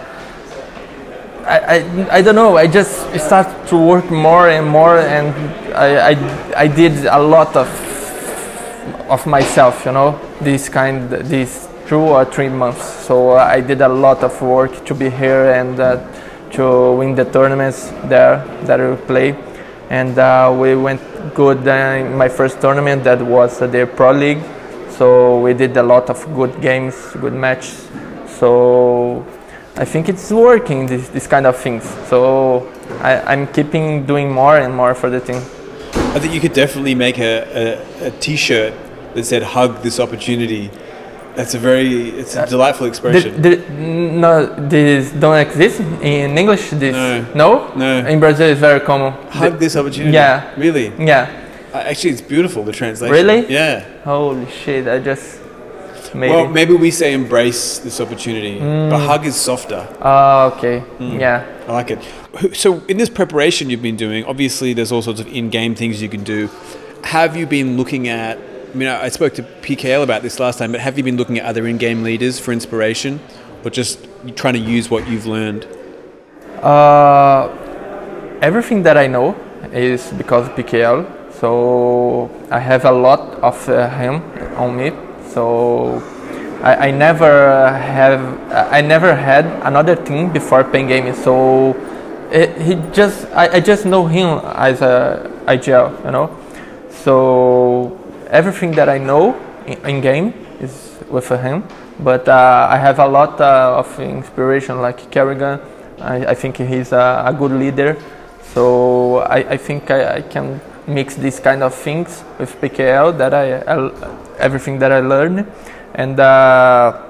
I, 1.47 1.57
I, 1.57 2.17
I 2.17 2.21
don't 2.21 2.35
know, 2.35 2.57
I 2.57 2.67
just 2.67 2.91
start 3.17 3.47
to 3.69 3.77
work 3.77 4.11
more 4.11 4.49
and 4.49 4.67
more, 4.67 4.99
and 4.99 5.33
I, 5.73 6.11
I, 6.11 6.63
I 6.63 6.67
did 6.67 7.05
a 7.05 7.19
lot 7.19 7.55
of 7.55 7.86
of 9.09 9.25
myself, 9.25 9.85
you 9.85 9.91
know, 9.91 10.19
this 10.41 10.69
kind, 10.69 11.09
these 11.27 11.67
two 11.87 11.99
or 11.99 12.25
three 12.25 12.49
months. 12.49 12.83
So 12.83 13.31
uh, 13.31 13.35
I 13.35 13.61
did 13.61 13.81
a 13.81 13.87
lot 13.87 14.23
of 14.23 14.41
work 14.41 14.85
to 14.85 14.93
be 14.93 15.09
here 15.09 15.51
and 15.51 15.79
uh, 15.79 16.05
to 16.51 16.93
win 16.93 17.15
the 17.15 17.25
tournaments 17.25 17.89
there 18.05 18.45
that 18.63 18.79
we 18.79 18.95
play. 19.05 19.35
And 19.89 20.17
uh, 20.19 20.55
we 20.59 20.75
went 20.75 21.01
good 21.33 21.65
in 21.65 22.17
my 22.17 22.27
first 22.27 22.59
tournament 22.59 23.03
that 23.05 23.21
was 23.21 23.59
the 23.59 23.89
Pro 23.95 24.11
League. 24.11 24.43
So 24.89 25.39
we 25.39 25.53
did 25.53 25.77
a 25.77 25.83
lot 25.83 26.09
of 26.09 26.25
good 26.35 26.61
games, 26.61 26.95
good 27.21 27.33
matches. 27.33 27.87
So 28.27 29.25
I 29.77 29.85
think 29.85 30.09
it's 30.09 30.31
working, 30.31 30.87
this, 30.87 31.07
this 31.09 31.27
kind 31.27 31.45
of 31.45 31.55
things. 31.55 31.83
So 32.09 32.71
I, 32.99 33.21
I'm 33.21 33.47
keeping 33.47 34.05
doing 34.05 34.31
more 34.31 34.57
and 34.57 34.75
more 34.75 34.93
for 34.93 35.09
the 35.09 35.21
team. 35.21 35.41
I 36.15 36.19
think 36.19 36.33
you 36.33 36.41
could 36.41 36.53
definitely 36.53 36.95
make 36.95 37.19
a, 37.19 37.77
a, 38.01 38.07
a 38.07 38.11
T-shirt 38.11 38.73
that 39.17 39.25
said 39.25 39.43
"Hug 39.43 39.81
this 39.83 39.99
opportunity." 39.99 40.69
That's 41.35 41.53
a 41.53 41.59
very, 41.59 42.09
it's 42.21 42.35
a 42.35 42.47
delightful 42.47 42.87
expression. 42.87 43.39
Did, 43.39 43.61
did, 43.61 43.69
no, 44.23 44.47
this 44.73 45.11
don't 45.11 45.37
exist 45.37 45.79
in 46.01 46.35
English. 46.35 46.71
This 46.71 46.93
No. 46.95 47.21
no, 47.35 47.49
No. 47.75 48.07
In 48.09 48.19
Brazil, 48.19 48.47
it's 48.49 48.59
very 48.59 48.79
common. 48.79 49.13
Hug 49.29 49.59
this 49.59 49.75
opportunity. 49.75 50.13
Yeah. 50.13 50.51
Really? 50.57 50.87
Yeah. 50.97 51.29
Uh, 51.73 51.77
Actually, 51.77 52.11
it's 52.11 52.21
beautiful. 52.21 52.63
The 52.63 52.71
translation. 52.71 53.13
Really? 53.13 53.53
Yeah. 53.53 53.85
Holy 54.03 54.49
shit! 54.49 54.87
I 54.87 54.97
just 54.97 55.39
made 56.15 56.31
Well, 56.31 56.47
maybe 56.47 56.73
we 56.73 56.89
say 56.89 57.13
embrace 57.13 57.77
this 57.85 58.01
opportunity, 58.01 58.57
but 58.89 58.99
hug 58.99 59.25
is 59.25 59.35
softer. 59.35 59.87
Ah, 60.01 60.45
okay. 60.51 60.81
Mm. 60.97 61.19
Yeah. 61.19 61.45
I 61.67 61.71
like 61.73 61.91
it. 61.91 61.99
So, 62.55 62.81
in 62.87 62.97
this 62.97 63.09
preparation 63.09 63.69
you've 63.69 63.81
been 63.81 63.97
doing, 63.97 64.25
obviously 64.25 64.73
there's 64.73 64.91
all 64.91 65.03
sorts 65.03 65.19
of 65.19 65.27
in-game 65.27 65.75
things 65.75 66.01
you 66.01 66.09
can 66.09 66.23
do. 66.23 66.49
Have 67.03 67.37
you 67.37 67.45
been 67.45 67.77
looking 67.77 68.07
at? 68.07 68.37
I 68.71 68.75
mean, 68.75 68.89
I 68.89 69.09
spoke 69.09 69.33
to 69.35 69.43
PKL 69.43 70.03
about 70.03 70.21
this 70.21 70.39
last 70.39 70.59
time, 70.59 70.71
but 70.73 70.81
have 70.81 70.97
you 70.97 71.03
been 71.03 71.15
looking 71.15 71.39
at 71.39 71.45
other 71.45 71.67
in-game 71.67 72.03
leaders 72.03 72.37
for 72.37 72.51
inspiration, 72.51 73.19
or 73.63 73.71
just 73.71 74.07
trying 74.35 74.55
to 74.55 74.59
use 74.59 74.89
what 74.89 75.07
you've 75.07 75.25
learned? 75.25 75.65
Uh, 76.61 77.47
everything 78.41 78.83
that 78.83 78.97
I 78.97 79.07
know 79.07 79.35
is 79.71 80.11
because 80.13 80.47
of 80.47 80.55
PKL. 80.55 81.05
So 81.39 82.29
I 82.51 82.59
have 82.59 82.85
a 82.85 82.91
lot 82.91 83.21
of 83.41 83.69
uh, 83.69 83.89
him 83.89 84.21
on 84.57 84.75
me. 84.75 84.91
So 85.29 86.01
I, 86.61 86.87
I 86.87 86.91
never 86.91 87.71
have 87.71 88.21
I 88.51 88.81
never 88.81 89.15
had 89.15 89.45
another 89.63 89.95
team 89.95 90.33
before 90.33 90.63
playing 90.63 90.87
gaming. 90.87 91.13
So 91.13 91.75
it, 92.31 92.59
he 92.59 92.75
just 92.91 93.27
I, 93.27 93.57
I 93.57 93.59
just 93.59 93.85
know 93.85 94.07
him 94.07 94.39
as 94.43 94.81
a 94.81 95.31
IGL, 95.45 96.05
you 96.05 96.11
know. 96.11 96.35
So 96.89 97.66
everything 98.29 98.71
that 98.71 98.89
I 98.89 98.97
know 98.97 99.35
in, 99.65 99.77
in 99.85 100.01
game 100.01 100.33
is 100.59 100.97
with 101.09 101.29
him. 101.29 101.63
But 101.99 102.27
uh, 102.27 102.67
I 102.69 102.77
have 102.77 102.99
a 102.99 103.07
lot 103.07 103.41
uh, 103.41 103.79
of 103.79 103.99
inspiration, 103.99 104.81
like 104.81 105.09
karrigan. 105.11 105.59
I, 105.99 106.27
I 106.27 106.35
think 106.35 106.57
he's 106.57 106.91
a, 106.91 107.23
a 107.25 107.33
good 107.33 107.51
leader. 107.51 107.97
So 108.53 109.19
I, 109.19 109.53
I 109.53 109.57
think 109.57 109.89
I, 109.89 110.17
I 110.17 110.21
can 110.21 110.61
mix 110.87 111.15
these 111.15 111.39
kind 111.39 111.63
of 111.63 111.73
things 111.73 112.23
with 112.39 112.59
PKL 112.61 113.17
that 113.17 113.33
I, 113.33 113.61
everything 114.37 114.79
that 114.79 114.91
I 114.91 114.99
learned, 114.99 115.45
and 115.93 116.19
uh, 116.19 117.03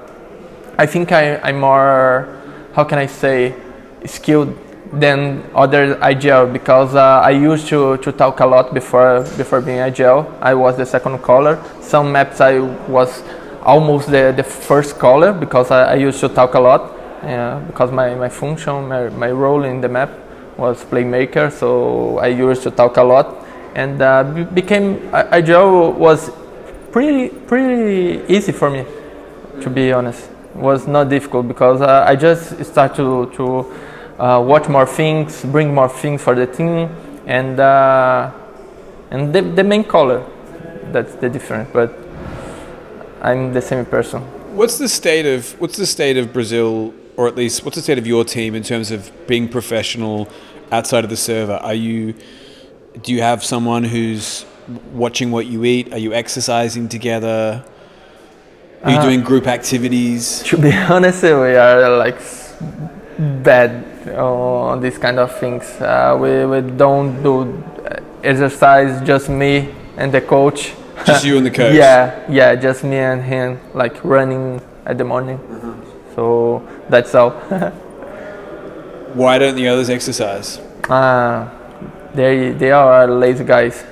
I 0.76 0.86
think 0.86 1.12
I, 1.12 1.36
I'm 1.38 1.60
more 1.60 2.34
how 2.74 2.84
can 2.84 2.98
I 2.98 3.06
say 3.06 3.54
skilled 4.04 4.56
than 4.92 5.44
other 5.54 5.96
IGL 5.96 6.52
because 6.52 6.94
uh, 6.94 7.20
I 7.20 7.30
used 7.30 7.68
to, 7.68 7.98
to 7.98 8.12
talk 8.12 8.40
a 8.40 8.46
lot 8.46 8.72
before 8.72 9.20
before 9.36 9.60
being 9.60 9.78
IGL. 9.78 10.26
I 10.40 10.54
was 10.54 10.76
the 10.76 10.86
second 10.86 11.18
caller. 11.18 11.62
Some 11.80 12.12
maps 12.12 12.40
I 12.40 12.58
was 12.88 13.22
almost 13.62 14.10
the, 14.10 14.32
the 14.34 14.42
first 14.44 14.98
caller 14.98 15.32
because 15.32 15.70
I, 15.70 15.92
I 15.92 15.94
used 15.96 16.20
to 16.20 16.28
talk 16.28 16.54
a 16.54 16.60
lot 16.60 16.80
uh, 17.22 17.60
because 17.66 17.92
my, 17.92 18.14
my 18.14 18.28
function, 18.28 18.88
my, 18.88 19.08
my 19.10 19.30
role 19.30 19.64
in 19.64 19.80
the 19.80 19.88
map 19.88 20.10
was 20.56 20.84
playmaker, 20.84 21.52
so 21.52 22.18
I 22.18 22.28
used 22.28 22.62
to 22.62 22.70
talk 22.70 22.96
a 22.96 23.02
lot 23.02 23.46
and 23.74 24.00
uh, 24.00 24.24
became 24.54 24.98
IGL 25.10 25.94
was 25.94 26.30
pretty 26.90 27.28
pretty 27.28 28.24
easy 28.32 28.52
for 28.52 28.70
me 28.70 28.84
to 29.60 29.70
be 29.70 29.92
honest. 29.92 30.30
Was 30.54 30.88
not 30.88 31.08
difficult 31.08 31.46
because 31.46 31.80
uh, 31.80 32.04
I 32.06 32.16
just 32.16 32.64
start 32.64 32.96
to 32.96 33.30
to 33.36 33.72
uh, 34.18 34.42
watch 34.44 34.68
more 34.68 34.86
things, 34.86 35.44
bring 35.44 35.74
more 35.74 35.88
things 35.88 36.22
for 36.22 36.34
the 36.34 36.46
team, 36.46 36.88
and 37.26 37.58
uh, 37.60 38.30
and 39.10 39.32
the, 39.34 39.42
the 39.42 39.64
main 39.64 39.84
caller. 39.84 40.24
That's 40.92 41.14
the 41.16 41.28
difference, 41.28 41.68
but 41.72 41.96
I'm 43.22 43.52
the 43.52 43.60
same 43.60 43.84
person. 43.84 44.22
What's 44.56 44.78
the 44.78 44.88
state 44.88 45.26
of 45.26 45.58
what's 45.60 45.76
the 45.76 45.86
state 45.86 46.16
of 46.16 46.32
Brazil, 46.32 46.94
or 47.16 47.28
at 47.28 47.36
least 47.36 47.64
what's 47.64 47.76
the 47.76 47.82
state 47.82 47.98
of 47.98 48.06
your 48.06 48.24
team 48.24 48.54
in 48.54 48.62
terms 48.62 48.90
of 48.90 49.10
being 49.26 49.48
professional 49.48 50.28
outside 50.72 51.04
of 51.04 51.10
the 51.10 51.16
server? 51.16 51.54
Are 51.54 51.74
you 51.74 52.14
do 53.02 53.12
you 53.12 53.22
have 53.22 53.44
someone 53.44 53.84
who's 53.84 54.44
watching 54.92 55.30
what 55.30 55.46
you 55.46 55.64
eat? 55.64 55.92
Are 55.92 55.98
you 55.98 56.12
exercising 56.14 56.88
together? 56.88 57.62
Are 58.82 58.90
you 58.90 58.96
Uh, 58.98 59.02
doing 59.02 59.22
group 59.22 59.46
activities? 59.46 60.42
To 60.44 60.56
be 60.56 60.72
honest, 60.90 61.22
we 61.22 61.28
are 61.56 61.96
like 61.98 62.20
bad 63.18 63.84
on 64.06 64.80
these 64.80 64.98
kind 64.98 65.18
of 65.18 65.36
things. 65.38 65.64
Uh, 65.80 66.16
we, 66.20 66.44
we 66.46 66.60
don't 66.76 67.22
do 67.22 67.62
exercise, 68.22 69.06
just 69.06 69.28
me 69.28 69.74
and 69.96 70.12
the 70.12 70.20
coach. 70.20 70.72
Just 71.06 71.24
you 71.24 71.36
and 71.36 71.46
the 71.46 71.50
coach. 71.50 71.74
Yeah, 71.84 72.24
yeah, 72.28 72.54
just 72.54 72.84
me 72.84 72.96
and 72.96 73.22
him, 73.22 73.60
like 73.74 74.02
running 74.04 74.60
at 74.86 74.98
the 74.98 75.04
morning. 75.04 75.38
So 76.14 76.62
that's 76.88 77.14
all. 77.14 77.30
Why 79.14 79.38
don't 79.38 79.56
the 79.56 79.68
others 79.68 79.90
exercise? 79.90 80.58
uh, 80.88 81.48
they 82.14 82.50
they 82.52 82.70
are 82.70 83.06
lazy 83.06 83.44
guys. 83.44 83.84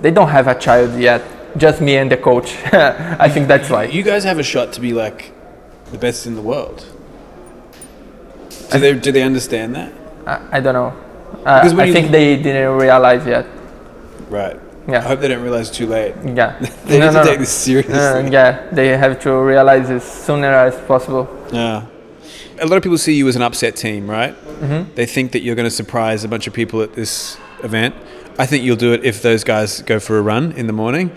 They 0.00 0.10
don't 0.10 0.28
have 0.28 0.48
a 0.48 0.54
child 0.58 0.98
yet. 0.98 1.22
Just 1.56 1.80
me 1.80 1.96
and 1.96 2.10
the 2.10 2.16
coach. 2.16 2.56
I 2.72 3.28
think 3.28 3.48
that's 3.48 3.68
why. 3.70 3.84
You 3.84 4.02
guys 4.02 4.24
have 4.24 4.38
a 4.38 4.42
shot 4.42 4.72
to 4.74 4.80
be 4.80 4.92
like 4.92 5.32
the 5.90 5.98
best 5.98 6.26
in 6.26 6.34
the 6.34 6.42
world. 6.42 6.84
Do 8.72 8.78
they 8.78 8.94
do 8.98 9.12
they 9.12 9.22
understand 9.22 9.74
that? 9.74 9.92
I, 10.26 10.58
I 10.58 10.60
don't 10.60 10.74
know. 10.74 10.92
Uh, 11.44 11.62
Because 11.62 11.78
I 11.78 11.92
think 11.92 12.10
they 12.10 12.36
didn't 12.36 12.76
realize 12.76 13.26
yet. 13.26 13.46
Right. 14.28 14.58
Yeah. 14.88 14.98
I 14.98 15.02
hope 15.02 15.20
they 15.20 15.28
don't 15.28 15.42
realize 15.42 15.70
too 15.70 15.86
late. 15.86 16.14
Yeah. 16.24 16.58
They 16.86 16.98
No, 16.98 17.06
need 17.06 17.14
no, 17.14 17.22
to 17.22 17.28
take 17.30 17.38
this 17.38 17.50
seriously. 17.52 17.94
Uh, 17.94 18.30
yeah, 18.30 18.66
they 18.72 18.88
have 18.96 19.20
to 19.20 19.32
realize 19.34 19.90
it 19.90 20.02
sooner 20.02 20.48
as 20.52 20.76
possible. 20.86 21.28
Yeah. 21.52 21.86
A 22.60 22.66
lot 22.66 22.76
of 22.76 22.82
people 22.82 22.98
see 22.98 23.14
you 23.14 23.26
as 23.28 23.36
an 23.36 23.42
upset 23.42 23.76
team, 23.76 24.10
right? 24.10 24.34
Mm-hmm. 24.44 24.94
They 24.94 25.06
think 25.06 25.32
that 25.32 25.40
you're 25.40 25.54
going 25.54 25.68
to 25.68 25.74
surprise 25.74 26.24
a 26.24 26.28
bunch 26.28 26.46
of 26.46 26.52
people 26.52 26.82
at 26.82 26.92
this 26.94 27.38
event. 27.62 27.94
I 28.38 28.46
think 28.46 28.64
you'll 28.64 28.76
do 28.76 28.92
it 28.92 29.04
if 29.04 29.22
those 29.22 29.44
guys 29.44 29.82
go 29.82 29.98
for 30.00 30.18
a 30.18 30.22
run 30.22 30.52
in 30.52 30.66
the 30.66 30.72
morning. 30.72 31.10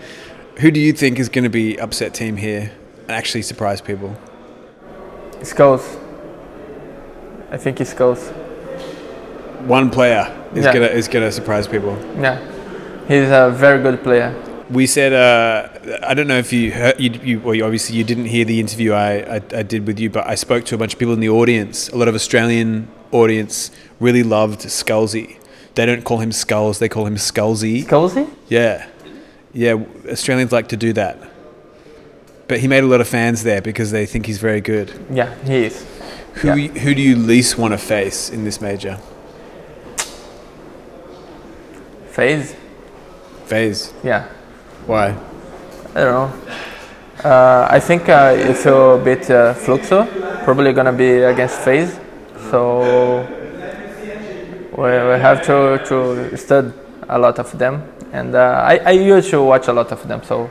Who 0.60 0.70
do 0.70 0.80
you 0.80 0.92
think 0.92 1.18
is 1.18 1.28
going 1.28 1.44
to 1.44 1.50
be 1.50 1.78
upset 1.78 2.14
team 2.14 2.36
here 2.36 2.72
and 3.02 3.10
actually 3.10 3.42
surprise 3.42 3.80
people? 3.80 4.16
It's 5.40 5.52
skullz. 5.52 6.00
I 7.54 7.56
think 7.56 7.80
it's 7.80 7.94
skullz. 7.94 8.22
One 9.66 9.88
player 9.90 10.24
is 10.54 10.64
Yeah. 10.64 10.72
gonna 10.74 10.86
is 11.00 11.06
gonna 11.08 11.30
surprise 11.30 11.68
people. 11.68 11.96
Yeah, 12.20 12.38
he's 13.06 13.30
a 13.30 13.50
very 13.64 13.80
good 13.80 14.02
player. 14.02 14.34
We 14.70 14.86
said, 14.86 15.12
uh, 15.12 15.68
I 16.10 16.14
don't 16.14 16.26
know 16.26 16.38
if 16.38 16.52
you 16.52 16.72
heard, 16.72 16.98
you, 16.98 17.10
you, 17.22 17.38
well, 17.38 17.54
you 17.54 17.64
obviously 17.64 17.96
you 17.96 18.02
didn't 18.02 18.24
hear 18.24 18.44
the 18.44 18.58
interview 18.58 18.92
I, 18.92 19.36
I, 19.36 19.40
I 19.60 19.62
did 19.62 19.86
with 19.86 20.00
you, 20.00 20.08
but 20.10 20.26
I 20.26 20.34
spoke 20.34 20.64
to 20.64 20.74
a 20.74 20.78
bunch 20.78 20.94
of 20.94 20.98
people 20.98 21.14
in 21.14 21.20
the 21.20 21.28
audience. 21.28 21.90
A 21.90 21.96
lot 21.96 22.08
of 22.08 22.14
Australian 22.14 22.88
audience 23.12 23.70
really 24.00 24.22
loved 24.24 24.60
Skullsy. 24.60 25.36
They 25.74 25.86
don't 25.86 26.04
call 26.04 26.18
him 26.18 26.30
skullz, 26.30 26.78
they 26.78 26.88
call 26.88 27.06
him 27.06 27.16
Skullsy. 27.16 27.84
Skullsy? 27.84 28.26
Yeah. 28.48 28.86
Yeah, 29.52 29.76
Australians 30.10 30.50
like 30.50 30.68
to 30.68 30.76
do 30.76 30.92
that. 30.94 31.18
But 32.48 32.58
he 32.60 32.66
made 32.68 32.84
a 32.84 32.86
lot 32.86 33.00
of 33.00 33.08
fans 33.08 33.42
there 33.42 33.60
because 33.60 33.90
they 33.90 34.06
think 34.06 34.26
he's 34.26 34.38
very 34.38 34.60
good. 34.60 34.92
Yeah, 35.10 35.32
he 35.44 35.66
is. 35.66 35.84
Who, 36.36 36.48
Yeah. 36.48 36.68
who 36.80 36.94
do 36.94 37.02
you 37.02 37.16
least 37.16 37.58
want 37.58 37.72
to 37.72 37.78
face 37.78 38.30
in 38.30 38.44
this 38.44 38.60
major? 38.60 38.98
FaZe? 42.10 42.54
FaZe. 43.46 43.92
Yeah, 44.02 44.24
Why? 44.86 45.14
I 45.94 46.00
don't 46.00 46.12
know. 46.12 46.32
Uh, 47.28 47.66
I 47.70 47.80
think 47.80 48.08
uh, 48.08 48.34
it's 48.36 48.66
a 48.66 49.00
bit 49.02 49.30
uh, 49.30 49.54
Fluxo, 49.54 50.06
probably 50.44 50.72
gonna 50.72 50.92
be 50.92 51.22
against 51.22 51.60
FaZe. 51.60 51.98
So 52.50 53.26
we, 54.76 54.82
we 54.82 55.18
have 55.20 55.42
to, 55.46 55.80
to 55.86 56.36
study 56.36 56.72
a 57.08 57.18
lot 57.18 57.38
of 57.38 57.56
them. 57.58 57.82
And 58.12 58.34
uh, 58.34 58.62
I, 58.66 58.76
I 58.78 58.90
used 58.90 59.30
to 59.30 59.42
watch 59.42 59.68
a 59.68 59.72
lot 59.72 59.90
of 59.92 60.06
them, 60.06 60.22
so. 60.24 60.50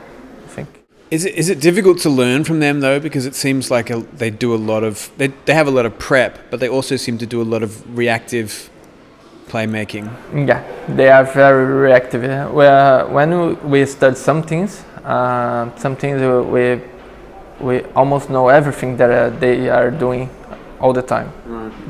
Is 1.10 1.24
it 1.24 1.34
is 1.34 1.48
it 1.48 1.60
difficult 1.60 1.98
to 1.98 2.10
learn 2.10 2.44
from 2.44 2.60
them 2.60 2.80
though? 2.80 2.98
Because 2.98 3.26
it 3.26 3.34
seems 3.34 3.70
like 3.70 3.90
a, 3.90 3.98
they 4.16 4.30
do 4.30 4.54
a 4.54 4.56
lot 4.56 4.82
of 4.84 5.10
they 5.18 5.28
they 5.44 5.54
have 5.54 5.66
a 5.68 5.70
lot 5.70 5.86
of 5.86 5.98
prep, 5.98 6.38
but 6.50 6.60
they 6.60 6.68
also 6.68 6.96
seem 6.96 7.18
to 7.18 7.26
do 7.26 7.40
a 7.42 7.44
lot 7.44 7.62
of 7.62 7.96
reactive 7.96 8.70
playmaking. 9.48 10.08
Yeah, 10.48 10.62
they 10.88 11.10
are 11.10 11.24
very 11.24 11.66
reactive. 11.66 12.22
Where 12.52 13.06
when 13.06 13.60
we 13.70 13.84
study 13.86 14.16
some 14.16 14.42
things, 14.42 14.82
uh, 15.04 15.74
some 15.76 15.94
things 15.96 16.20
we 16.50 16.80
we 17.60 17.82
almost 17.94 18.30
know 18.30 18.48
everything 18.48 18.96
that 18.96 19.10
uh, 19.10 19.30
they 19.38 19.68
are 19.68 19.90
doing 19.90 20.28
all 20.80 20.92
the 20.92 21.02
time. 21.02 21.30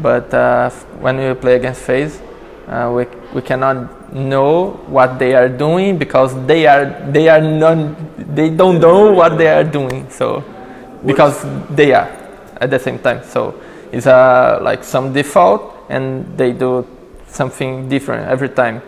But 0.02 0.35
uh, 0.35 0.71
f- 0.73 0.85
when 1.00 1.16
we 1.16 1.35
play 1.35 1.54
against 1.56 1.83
FaZe, 1.83 2.21
uh, 2.68 2.92
we 2.94 3.06
we 3.33 3.42
cannot 3.42 4.04
know 4.14 4.71
what 4.87 5.18
they 5.18 5.35
are 5.35 5.49
doing 5.49 5.99
because 5.99 6.35
they 6.47 6.66
are 6.66 6.87
they 7.11 7.28
are 7.28 7.40
non 7.40 7.97
they 8.35 8.49
don't 8.49 8.80
know 8.80 9.12
what 9.12 9.37
they 9.37 9.49
are 9.49 9.64
doing. 9.64 10.09
So 10.11 10.44
because 11.04 11.44
they 11.71 11.92
are 11.92 12.09
at 12.61 12.71
the 12.71 12.78
same 12.78 12.99
time. 12.99 13.23
So 13.25 13.61
it's 13.92 14.06
uh, 14.06 14.59
like 14.62 14.85
some 14.85 15.12
default 15.12 15.75
and 15.88 16.38
they 16.38 16.52
do 16.52 16.87
something 17.26 17.88
different 17.88 18.28
every 18.28 18.49
time, 18.49 18.80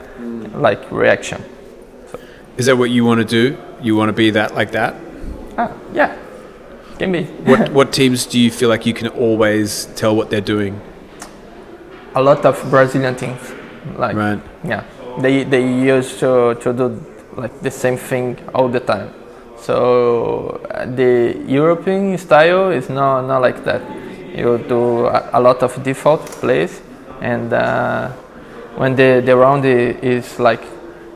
like 0.54 0.90
reaction. 0.90 1.42
Is 2.56 2.66
that 2.66 2.76
what 2.78 2.90
you 2.90 3.04
want 3.04 3.21
to 3.21 3.26
do? 3.26 3.59
You 3.83 3.97
want 3.97 4.09
to 4.09 4.14
be 4.14 4.30
that 4.30 4.54
like 4.54 4.71
that? 4.73 4.95
Ah, 5.59 5.73
yeah, 5.92 6.16
can 6.99 7.12
be. 7.12 7.25
What 7.45 7.71
what 7.76 7.92
teams 7.92 8.25
do 8.26 8.40
you 8.40 8.50
feel 8.50 8.68
like 8.68 8.87
you 8.87 8.95
can 8.95 9.09
always 9.09 9.87
tell 9.97 10.16
what 10.16 10.30
they're 10.30 10.40
doing? 10.40 10.80
a 12.16 12.23
lot 12.23 12.47
of 12.47 12.56
Brazilian 12.71 13.14
teams, 13.14 13.52
like 13.99 14.16
Right. 14.16 14.40
yeah, 14.64 14.85
they 15.19 15.45
they 15.45 15.63
used 15.63 16.19
to 16.21 16.55
to 16.61 16.73
do 16.73 17.03
like 17.37 17.61
the 17.63 17.71
same 17.71 17.97
thing 17.97 18.39
all 18.55 18.69
the 18.69 18.81
time. 18.81 19.11
So 19.59 20.61
uh, 20.71 20.87
the 20.87 21.43
European 21.47 22.17
style 22.19 22.71
is 22.71 22.89
not 22.89 23.23
not 23.23 23.43
like 23.43 23.65
that. 23.65 23.83
You 24.35 24.59
do 24.59 25.07
a, 25.07 25.41
lot 25.41 25.63
of 25.63 25.83
default 25.83 26.26
plays, 26.41 26.83
and 27.23 27.52
uh, 27.52 28.11
when 28.76 28.95
the 28.95 29.23
the 29.25 29.35
round 29.37 29.65
is 29.65 30.39
like 30.39 30.63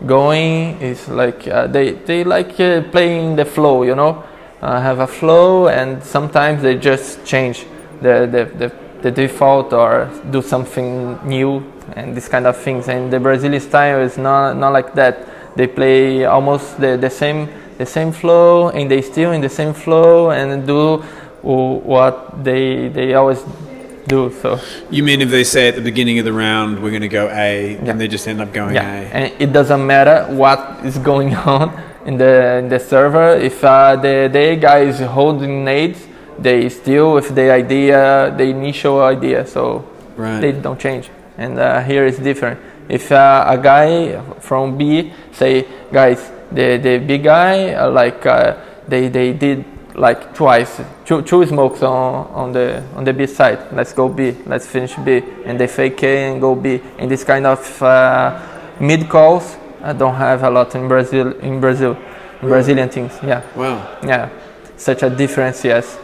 going, 0.06 0.80
is 0.80 1.08
like 1.08 1.46
uh, 1.46 1.66
they 1.66 1.92
they 1.92 2.24
like 2.24 2.58
uh, 2.58 2.82
playing 2.90 3.36
the 3.36 3.44
flow, 3.44 3.82
you 3.82 3.94
know, 3.94 4.24
uh, 4.62 4.80
have 4.80 5.00
a 5.00 5.06
flow, 5.06 5.68
and 5.68 6.02
sometimes 6.02 6.62
they 6.62 6.76
just 6.76 7.24
change 7.26 7.66
the 8.00 8.26
the, 8.26 8.44
the 8.58 8.72
the 9.02 9.10
default 9.10 9.72
or 9.72 10.10
do 10.30 10.42
something 10.42 11.18
new 11.24 11.62
and 11.96 12.14
this 12.16 12.28
kind 12.28 12.46
of 12.46 12.56
things. 12.56 12.88
And 12.88 13.12
the 13.12 13.20
Brazilian 13.20 13.60
style 13.60 14.00
is 14.00 14.16
not 14.18 14.56
not 14.56 14.72
like 14.72 14.94
that. 14.94 15.26
They 15.56 15.66
play 15.66 16.24
almost 16.24 16.80
the, 16.80 16.96
the 16.96 17.10
same 17.10 17.48
the 17.78 17.86
same 17.86 18.12
flow 18.12 18.68
and 18.70 18.90
they 18.90 19.02
still 19.02 19.32
in 19.32 19.40
the 19.40 19.48
same 19.48 19.72
flow 19.72 20.30
and 20.30 20.66
do 20.66 21.02
what 21.42 22.44
they 22.44 22.88
they 22.88 23.14
always 23.14 23.42
do. 24.06 24.30
So 24.42 24.58
You 24.90 25.02
mean 25.02 25.20
if 25.20 25.30
they 25.30 25.44
say 25.44 25.68
at 25.68 25.74
the 25.76 25.80
beginning 25.82 26.18
of 26.18 26.24
the 26.24 26.32
round 26.32 26.82
we're 26.82 26.90
going 26.90 27.02
to 27.02 27.08
go 27.08 27.28
A, 27.28 27.72
Yeah. 27.72 27.90
and 27.90 28.00
they 28.00 28.08
just 28.08 28.26
end 28.28 28.40
up 28.40 28.52
going 28.52 28.74
yeah, 28.74 29.00
A? 29.00 29.04
and 29.14 29.32
it 29.40 29.52
doesn't 29.52 29.84
matter 29.86 30.26
what 30.30 30.80
is 30.84 30.98
going 30.98 31.34
on 31.56 31.72
in 32.06 32.16
the 32.18 32.56
in 32.58 32.68
the 32.68 32.78
server. 32.78 33.34
If 33.36 33.62
uh, 33.64 33.96
the 33.96 34.28
the 34.32 34.56
guy 34.56 34.80
is 34.80 35.00
holding 35.00 35.64
nades, 35.64 36.06
they 36.38 36.68
still 36.68 37.14
with 37.14 37.34
the 37.34 37.50
idea, 37.50 38.32
the 38.36 38.44
initial 38.44 39.00
idea. 39.02 39.46
So 39.46 39.84
Right. 40.16 40.40
they 40.40 40.52
don't 40.52 40.78
change. 40.78 41.08
And 41.40 41.58
uh, 41.58 41.82
it's 41.88 42.18
different. 42.18 42.60
If 42.86 43.10
uh, 43.10 43.46
a 43.48 43.56
guy 43.56 44.20
from 44.40 44.76
B 44.76 45.10
say, 45.32 45.66
guys, 45.90 46.30
the 46.52 46.76
the 46.76 46.98
big 46.98 47.24
guy 47.24 47.72
uh, 47.72 47.90
like 47.90 48.26
uh, 48.26 48.56
they 48.86 49.08
they 49.08 49.32
did 49.32 49.64
like 49.94 50.34
twice, 50.34 50.82
two, 51.06 51.22
two 51.22 51.46
smokes 51.46 51.82
on, 51.82 52.26
on 52.34 52.52
the 52.52 52.82
on 52.94 53.04
the 53.04 53.14
B 53.14 53.26
side. 53.26 53.72
Let's 53.72 53.94
go 53.94 54.08
B. 54.08 54.36
Let's 54.44 54.66
finish 54.66 54.94
B, 54.96 55.22
and 55.46 55.58
they 55.58 55.66
fake 55.66 56.02
A 56.02 56.30
and 56.30 56.40
go 56.42 56.54
B. 56.54 56.80
And 56.98 57.10
this 57.10 57.24
kind 57.24 57.46
of 57.46 57.82
uh, 57.82 58.38
mid 58.78 59.08
calls, 59.08 59.56
I 59.82 59.94
don't 59.94 60.16
have 60.16 60.42
a 60.42 60.50
lot 60.50 60.74
in 60.74 60.88
Brazil. 60.88 61.32
In 61.40 61.58
Brazil, 61.58 61.96
in 62.42 62.48
Brazilian 62.48 62.90
teams, 62.90 63.18
yeah. 63.22 63.42
Wow. 63.56 63.98
Yeah, 64.04 64.28
such 64.76 65.02
a 65.02 65.08
difference, 65.08 65.64
yes. 65.64 65.98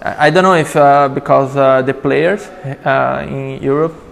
I, 0.00 0.28
I 0.28 0.30
don't 0.30 0.42
know 0.42 0.54
if 0.54 0.74
uh, 0.74 1.08
because 1.08 1.54
uh, 1.54 1.82
the 1.82 1.94
players 1.94 2.46
uh, 2.46 3.26
in 3.28 3.62
Europe 3.62 4.05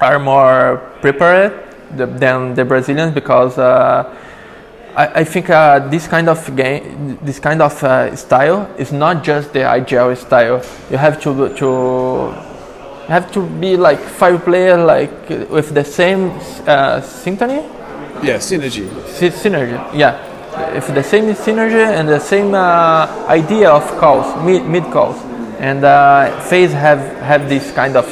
are 0.00 0.18
more 0.18 0.78
prepared 1.00 1.52
than 1.96 2.54
the 2.54 2.64
Brazilians 2.64 3.12
because 3.14 3.58
uh, 3.58 4.04
I, 4.96 5.20
I 5.20 5.24
think 5.24 5.50
uh, 5.50 5.78
this 5.88 6.06
kind 6.06 6.28
of 6.28 6.54
game, 6.56 7.18
this 7.22 7.38
kind 7.38 7.62
of 7.62 7.82
uh, 7.84 8.14
style 8.16 8.68
is 8.78 8.92
not 8.92 9.22
just 9.24 9.52
the 9.52 9.60
IGL 9.60 10.16
style. 10.16 10.62
You 10.90 10.96
have 10.98 11.20
to 11.22 11.48
to 11.56 11.66
you 13.02 13.08
have 13.08 13.30
to 13.32 13.42
be 13.60 13.76
like 13.76 13.98
five 13.98 14.44
player 14.44 14.76
like 14.82 15.28
with 15.50 15.74
the 15.74 15.84
same 15.84 16.30
uh, 16.66 17.00
synchrony 17.00 17.62
Yeah, 18.22 18.36
synergy. 18.38 18.86
Sy- 19.08 19.30
synergy, 19.34 19.78
yeah. 19.94 20.28
If 20.76 20.86
the 20.94 21.02
same 21.02 21.24
synergy 21.34 21.84
and 21.84 22.08
the 22.08 22.20
same 22.20 22.54
uh, 22.54 23.06
idea 23.28 23.70
of 23.70 23.82
calls, 23.98 24.26
mid, 24.44 24.64
mid 24.66 24.84
calls, 24.92 25.16
and 25.58 25.84
uh, 25.84 26.30
FaZe 26.42 26.72
have 26.72 27.00
have 27.22 27.48
this 27.48 27.72
kind 27.72 27.96
of 27.96 28.06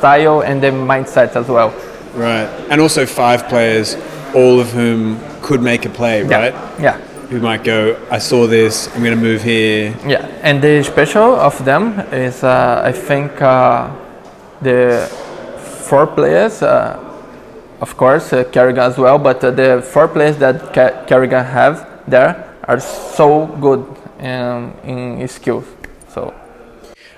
style 0.00 0.40
and 0.42 0.60
the 0.62 0.70
mindset 0.72 1.36
as 1.36 1.46
well. 1.48 1.70
Right. 2.14 2.48
And 2.70 2.80
also 2.80 3.06
five 3.06 3.40
players, 3.48 3.96
all 4.34 4.58
of 4.60 4.72
whom 4.72 5.18
could 5.42 5.62
make 5.62 5.84
a 5.86 5.90
play, 5.90 6.22
right? 6.22 6.54
Yeah, 6.80 6.96
Who 7.30 7.38
might 7.40 7.62
go, 7.64 7.94
I 8.10 8.18
saw 8.18 8.46
this, 8.48 8.88
I'm 8.94 9.02
going 9.04 9.16
to 9.20 9.22
move 9.30 9.42
here. 9.42 9.94
yeah. 10.06 10.26
And 10.42 10.60
the 10.62 10.82
special 10.82 11.34
of 11.48 11.54
them 11.64 12.00
is, 12.12 12.42
uh, 12.42 12.82
I 12.90 12.92
think, 12.92 13.40
uh, 13.42 13.88
the 14.62 15.06
four 15.88 16.06
players. 16.06 16.62
Uh, 16.62 16.96
of 17.80 17.96
course, 17.96 18.32
uh, 18.32 18.44
karrigan 18.52 18.78
as 18.90 18.98
well, 18.98 19.18
but 19.18 19.42
uh, 19.44 19.50
the 19.50 19.80
four 19.92 20.06
players 20.08 20.36
that 20.38 20.56
Ka- 20.74 21.04
karrigan 21.06 21.44
have 21.44 21.86
there 22.06 22.34
are 22.64 22.80
so 22.80 23.46
good 23.60 23.80
um, 24.20 24.72
in 24.84 25.26
skills. 25.28 25.64
So 26.14 26.34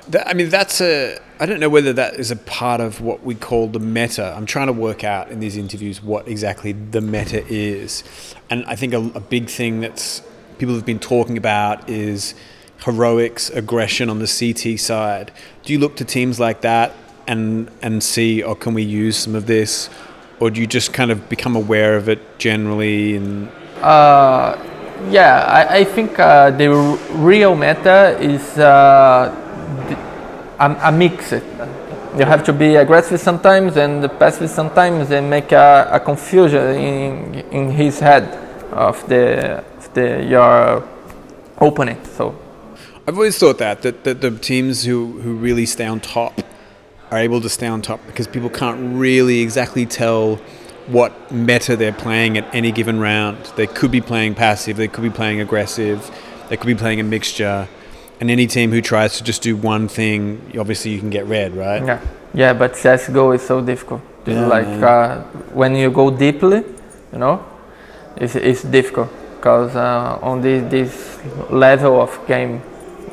That, 0.09 0.29
I 0.29 0.35
mean, 0.35 0.49
that's 0.49 0.81
a. 0.81 1.19
I 1.39 1.47
don't 1.47 1.61
know 1.61 1.69
whether 1.69 1.93
that 1.93 2.15
is 2.15 2.31
a 2.31 2.37
part 2.37 2.81
of 2.81 3.01
what 3.01 3.23
we 3.25 3.35
call 3.35 3.69
the 3.69 3.79
meta. 3.81 4.33
I'm 4.37 4.47
trying 4.47 4.67
to 4.69 4.73
work 4.73 5.05
out 5.05 5.31
in 5.31 5.41
these 5.41 5.57
interviews 5.57 6.03
what 6.03 6.29
exactly 6.29 6.73
the 6.73 7.01
meta 7.01 7.45
is. 7.49 8.05
And 8.51 8.65
I 8.67 8.77
think 8.77 8.95
a, 8.95 8.99
a 9.15 9.21
big 9.21 9.49
thing 9.49 9.81
that's 9.81 10.23
people 10.59 10.75
have 10.75 10.87
been 10.87 10.99
talking 11.01 11.37
about 11.39 11.89
is 11.89 12.35
heroics, 12.85 13.51
aggression 13.51 14.11
on 14.11 14.19
the 14.19 14.27
CT 14.27 14.79
side. 14.79 15.33
Do 15.65 15.73
you 15.73 15.79
look 15.79 15.97
to 15.97 16.05
teams 16.05 16.39
like 16.41 16.61
that 16.63 16.93
and 17.27 17.71
and 17.81 18.03
see, 18.03 18.43
or 18.43 18.55
can 18.57 18.75
we 18.75 18.83
use 18.83 19.17
some 19.17 19.35
of 19.35 19.47
this? 19.47 19.89
Or 20.41 20.51
do 20.51 20.61
you 20.61 20.67
just 20.67 20.93
kind 20.93 21.13
of 21.13 21.29
become 21.29 21.55
aware 21.55 21.97
of 21.97 22.09
it 22.09 22.21
generally 22.39 23.17
and 23.17 23.49
Uh, 23.81 24.57
yeah, 25.11 25.45
I, 25.47 25.79
I 25.79 25.85
think 25.85 26.19
uh, 26.19 26.51
the 26.51 26.67
r- 26.73 26.97
real 27.15 27.55
meta 27.55 28.17
is 28.21 28.59
uh, 28.59 29.35
a, 30.59 30.77
a 30.85 30.93
mix. 30.93 31.33
You 31.33 32.25
have 32.25 32.45
to 32.45 32.53
be 32.53 32.77
aggressive 32.77 33.21
sometimes 33.21 33.77
and 33.77 34.03
passive 34.19 34.51
sometimes, 34.51 35.11
and 35.11 35.31
make 35.31 35.53
a, 35.53 35.89
a 35.91 36.01
confusion 36.01 36.75
in 36.77 37.35
in 37.51 37.71
his 37.71 38.01
head 38.01 38.25
of 38.73 39.07
the 39.09 39.65
of 39.79 39.95
the 39.95 40.25
your 40.25 40.85
opponent. 41.59 42.07
So 42.07 42.35
I've 43.07 43.17
always 43.17 43.39
thought 43.39 43.59
that 43.59 43.83
that, 43.83 44.05
that 44.05 44.21
the 44.21 44.31
teams 44.31 44.85
who, 44.85 45.21
who 45.21 45.35
really 45.35 45.67
stay 45.67 45.87
on 45.87 46.01
top 46.01 46.41
are 47.11 47.19
able 47.19 47.41
to 47.41 47.49
stay 47.49 47.67
on 47.67 47.83
top 47.83 48.01
because 48.07 48.27
people 48.27 48.49
can't 48.49 48.97
really 48.97 49.41
exactly 49.41 49.87
tell 49.87 50.37
what 50.87 51.13
meta 51.31 51.77
they're 51.77 51.93
playing 51.93 52.39
at 52.39 52.55
any 52.55 52.73
given 52.73 52.99
round. 52.99 53.39
They 53.57 53.67
could 53.67 53.91
be 53.91 54.01
playing 54.01 54.35
passive, 54.35 54.77
they 54.77 54.89
could 54.89 55.03
be 55.03 55.11
playing 55.11 55.41
aggressive, 55.41 56.11
they 56.49 56.57
could 56.57 56.67
be 56.67 56.75
playing 56.75 57.01
a 57.01 57.05
mixture. 57.05 57.69
And 58.23 58.31
any 58.31 58.47
team 58.47 58.71
who 58.71 58.81
tries 58.81 59.17
to 59.19 59.25
just 59.25 59.43
do 59.43 59.57
one 59.57 59.89
thing, 59.89 60.53
obviously 60.57 60.93
you 60.93 61.01
can 61.01 61.11
get 61.11 61.27
red, 61.27 61.57
right? 61.57 61.85
yeah, 61.85 62.01
yeah. 62.33 62.53
But 62.53 62.77
CS:GO 62.77 63.33
is 63.33 63.43
so 63.43 63.61
difficult. 63.61 64.01
Yeah, 64.27 64.47
like 64.47 64.81
uh, 64.81 65.23
when 65.53 65.75
you 65.75 65.91
go 65.91 66.09
deeply, 66.09 66.59
you 67.13 67.19
know, 67.19 67.45
it's, 68.17 68.37
it's 68.37 68.63
difficult 68.63 69.09
because 69.35 69.75
uh, 69.75 70.21
on 70.23 70.41
this, 70.41 70.71
this 70.71 71.19
level 71.51 72.01
of 72.01 72.17
game, 72.29 72.63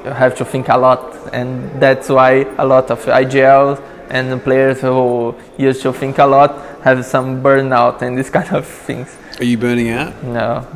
you 0.05 0.11
have 0.11 0.35
to 0.35 0.45
think 0.45 0.69
a 0.69 0.77
lot, 0.77 1.01
and 1.33 1.81
that's 1.81 2.07
why 2.09 2.45
a 2.59 2.65
lot 2.67 2.91
of 2.91 3.03
IGLs 3.05 3.81
and 4.11 4.43
players 4.43 4.81
who 4.81 5.33
used 5.57 5.81
to 5.81 5.91
think 5.91 6.19
a 6.19 6.25
lot 6.27 6.53
have 6.83 7.03
some 7.03 7.41
burnout 7.41 8.03
and 8.03 8.15
this 8.15 8.29
kind 8.37 8.53
of 8.53 8.67
things. 8.67 9.17
Are 9.39 9.43
you 9.43 9.57
burning 9.57 9.89
out? 9.89 10.23
No, 10.23 10.67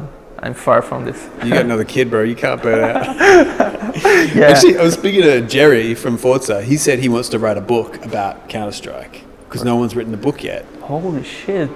I'm 0.43 0.53
far 0.53 0.81
from 0.81 1.05
this. 1.05 1.29
You 1.43 1.51
got 1.51 1.63
another 1.65 1.85
kid, 1.85 2.09
bro. 2.09 2.21
You 2.23 2.35
can't 2.35 2.61
burn 2.61 2.83
out. 2.83 3.63
Yeah, 4.35 4.47
Actually, 4.49 4.77
I 4.79 4.83
was 4.83 4.95
speaking 4.95 5.21
to 5.21 5.41
Jerry 5.41 5.93
from 5.93 6.17
FORZE. 6.17 6.63
He 6.65 6.77
said 6.77 6.97
he 6.99 7.09
wants 7.09 7.29
to 7.29 7.39
write 7.39 7.57
a 7.57 7.61
book 7.61 8.03
about 8.03 8.49
Counter 8.49 8.71
Strike 8.71 9.23
because 9.47 9.63
no 9.63 9.75
one's 9.75 9.95
written 9.95 10.13
a 10.13 10.17
book 10.17 10.43
yet. 10.43 10.65
holy 10.81 11.23
shit. 11.23 11.69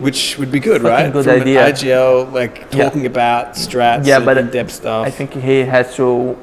Which 0.00 0.38
would 0.38 0.50
be 0.50 0.60
good, 0.60 0.80
Fucking 0.82 1.04
right? 1.04 1.12
good 1.12 1.24
From 1.24 1.40
idea. 1.42 1.66
an 1.66 1.72
IGL, 1.74 2.32
like 2.32 2.64
Yeah. 2.72 2.84
talking 2.84 3.04
about 3.06 3.52
strats, 3.54 4.06
Yeah, 4.06 4.16
and 4.16 4.24
but 4.24 4.38
in-depth 4.38 4.72
stuff. 4.72 5.06
I 5.06 5.10
think 5.10 5.34
he 5.34 5.60
has 5.60 5.94
to 5.96 6.36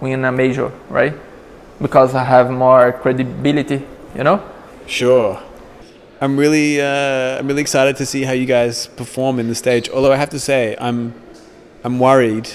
win 0.00 0.24
a 0.24 0.30
major, 0.32 0.70
right? 0.88 1.14
Because 1.80 2.14
I 2.14 2.22
have 2.24 2.48
more 2.50 2.92
credibility, 2.92 3.82
you 4.16 4.22
know? 4.24 4.40
Sure. 4.86 5.38
I'm 6.20 6.36
really, 6.36 6.80
uh, 6.80 7.38
I'm 7.38 7.46
really 7.46 7.60
excited 7.62 7.96
to 7.96 8.06
see 8.06 8.22
how 8.24 8.32
you 8.32 8.46
guys 8.46 8.88
perform 8.88 9.38
in 9.38 9.48
the 9.48 9.54
stage. 9.54 9.88
Although 9.88 10.12
I 10.12 10.16
have 10.16 10.30
to 10.30 10.40
say, 10.40 10.76
I'm, 10.80 11.14
I'm 11.84 11.98
worried 12.00 12.50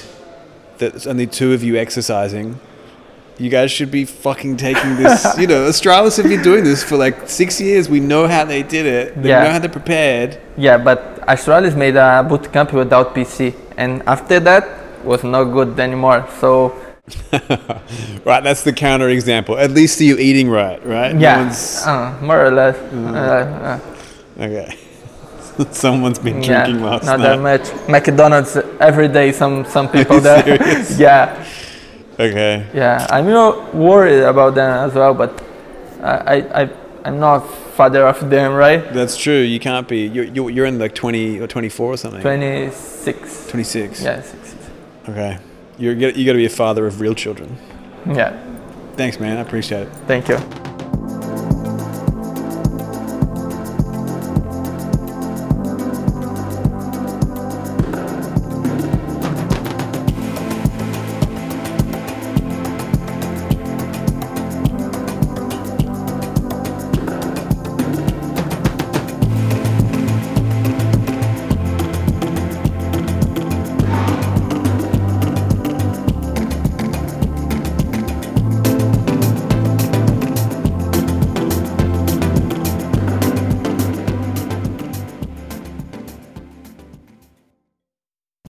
that 0.79 0.91
there's 0.91 1.07
only 1.07 1.27
two 1.27 1.53
of 1.53 1.63
you 1.63 1.77
exercising. 1.77 2.59
You 3.39 3.49
guys 3.49 3.71
should 3.71 3.89
be 3.89 4.03
fucking 4.05 4.57
taking 4.57 4.97
this. 4.97 5.37
you 5.37 5.47
know, 5.47 5.67
Astralis 5.69 6.17
have 6.17 6.27
been 6.27 6.43
doing 6.43 6.63
this 6.65 6.83
for 6.83 6.97
like 6.97 7.29
six 7.29 7.59
years. 7.61 7.89
We 7.89 7.99
know 7.99 8.27
how 8.27 8.43
they 8.45 8.63
did 8.63 8.85
it. 8.85 9.21
They 9.21 9.29
Yeah. 9.29 9.43
know 9.43 9.51
how 9.51 9.59
they 9.59 9.69
prepared. 9.69 10.37
Yeah, 10.57 10.77
but 10.77 11.21
Astralis 11.27 11.75
made 11.75 11.95
a 11.95 12.23
boot 12.27 12.51
camp 12.51 12.73
without 12.73 13.15
PC, 13.15 13.55
and 13.77 14.03
after 14.05 14.39
that 14.41 14.67
was 15.05 15.23
not 15.23 15.45
good 15.45 15.79
anymore. 15.79 16.27
So 16.41 16.75
Right, 18.25 18.41
that's 18.43 18.63
the 18.63 18.71
counter 18.73 19.09
example. 19.09 19.57
At 19.57 19.71
least 19.71 19.99
are 19.99 20.05
you 20.05 20.17
eating 20.17 20.49
right, 20.49 20.83
right? 20.85 21.13
No 21.13 21.19
yeah, 21.19 21.37
one's- 21.43 21.85
uh, 21.85 22.17
more 22.21 22.45
or 22.45 22.51
less. 22.51 22.77
Uh, 22.93 23.79
uh, 24.37 24.43
okay. 24.43 24.77
Someone's 25.71 26.17
been 26.19 26.41
yeah, 26.41 26.63
drinking 26.65 26.83
last 26.83 27.05
not 27.05 27.19
night. 27.19 27.37
that 27.37 27.39
much. 27.41 27.89
McDonald's 27.89 28.55
every 28.79 29.07
day. 29.09 29.31
Some 29.33 29.65
some 29.65 29.89
people 29.89 30.19
there. 30.19 30.43
serious? 30.43 30.97
yeah, 31.05 31.45
Okay. 32.17 32.65
yeah. 32.73 33.05
I'm 33.09 33.25
not 33.27 33.75
worried 33.75 34.23
about 34.23 34.55
them 34.55 34.87
as 34.89 34.95
well, 34.95 35.13
but 35.13 35.43
I 36.01 36.37
I, 36.63 36.69
I'm 37.03 37.19
not 37.19 37.41
father 37.75 38.07
of 38.07 38.29
them, 38.29 38.53
right? 38.53 38.81
That's 38.93 39.17
true. 39.17 39.41
You 39.41 39.59
can't 39.59 39.87
be. 39.87 40.07
You're, 40.07 40.25
you're, 40.25 40.49
you're 40.49 40.65
in 40.65 40.79
like 40.79 40.95
20 40.95 41.39
or 41.41 41.47
24 41.47 41.85
or 41.93 41.97
something. 41.97 42.21
Twenty 42.21 42.71
six. 42.71 43.47
26. 43.49 44.01
Yeah, 44.01 44.21
six, 44.21 44.49
six. 44.49 44.69
Okay. 45.09 45.37
You're, 45.77 45.93
you 45.93 46.25
got 46.25 46.33
to 46.33 46.37
be 46.37 46.45
a 46.45 46.49
father 46.49 46.85
of 46.85 47.01
real 47.01 47.15
children. 47.15 47.57
Yeah. 48.05 48.39
Thanks, 48.95 49.19
man. 49.19 49.37
I 49.37 49.41
appreciate 49.41 49.87
it. 49.87 49.89
Thank 50.07 50.27
you. 50.27 50.62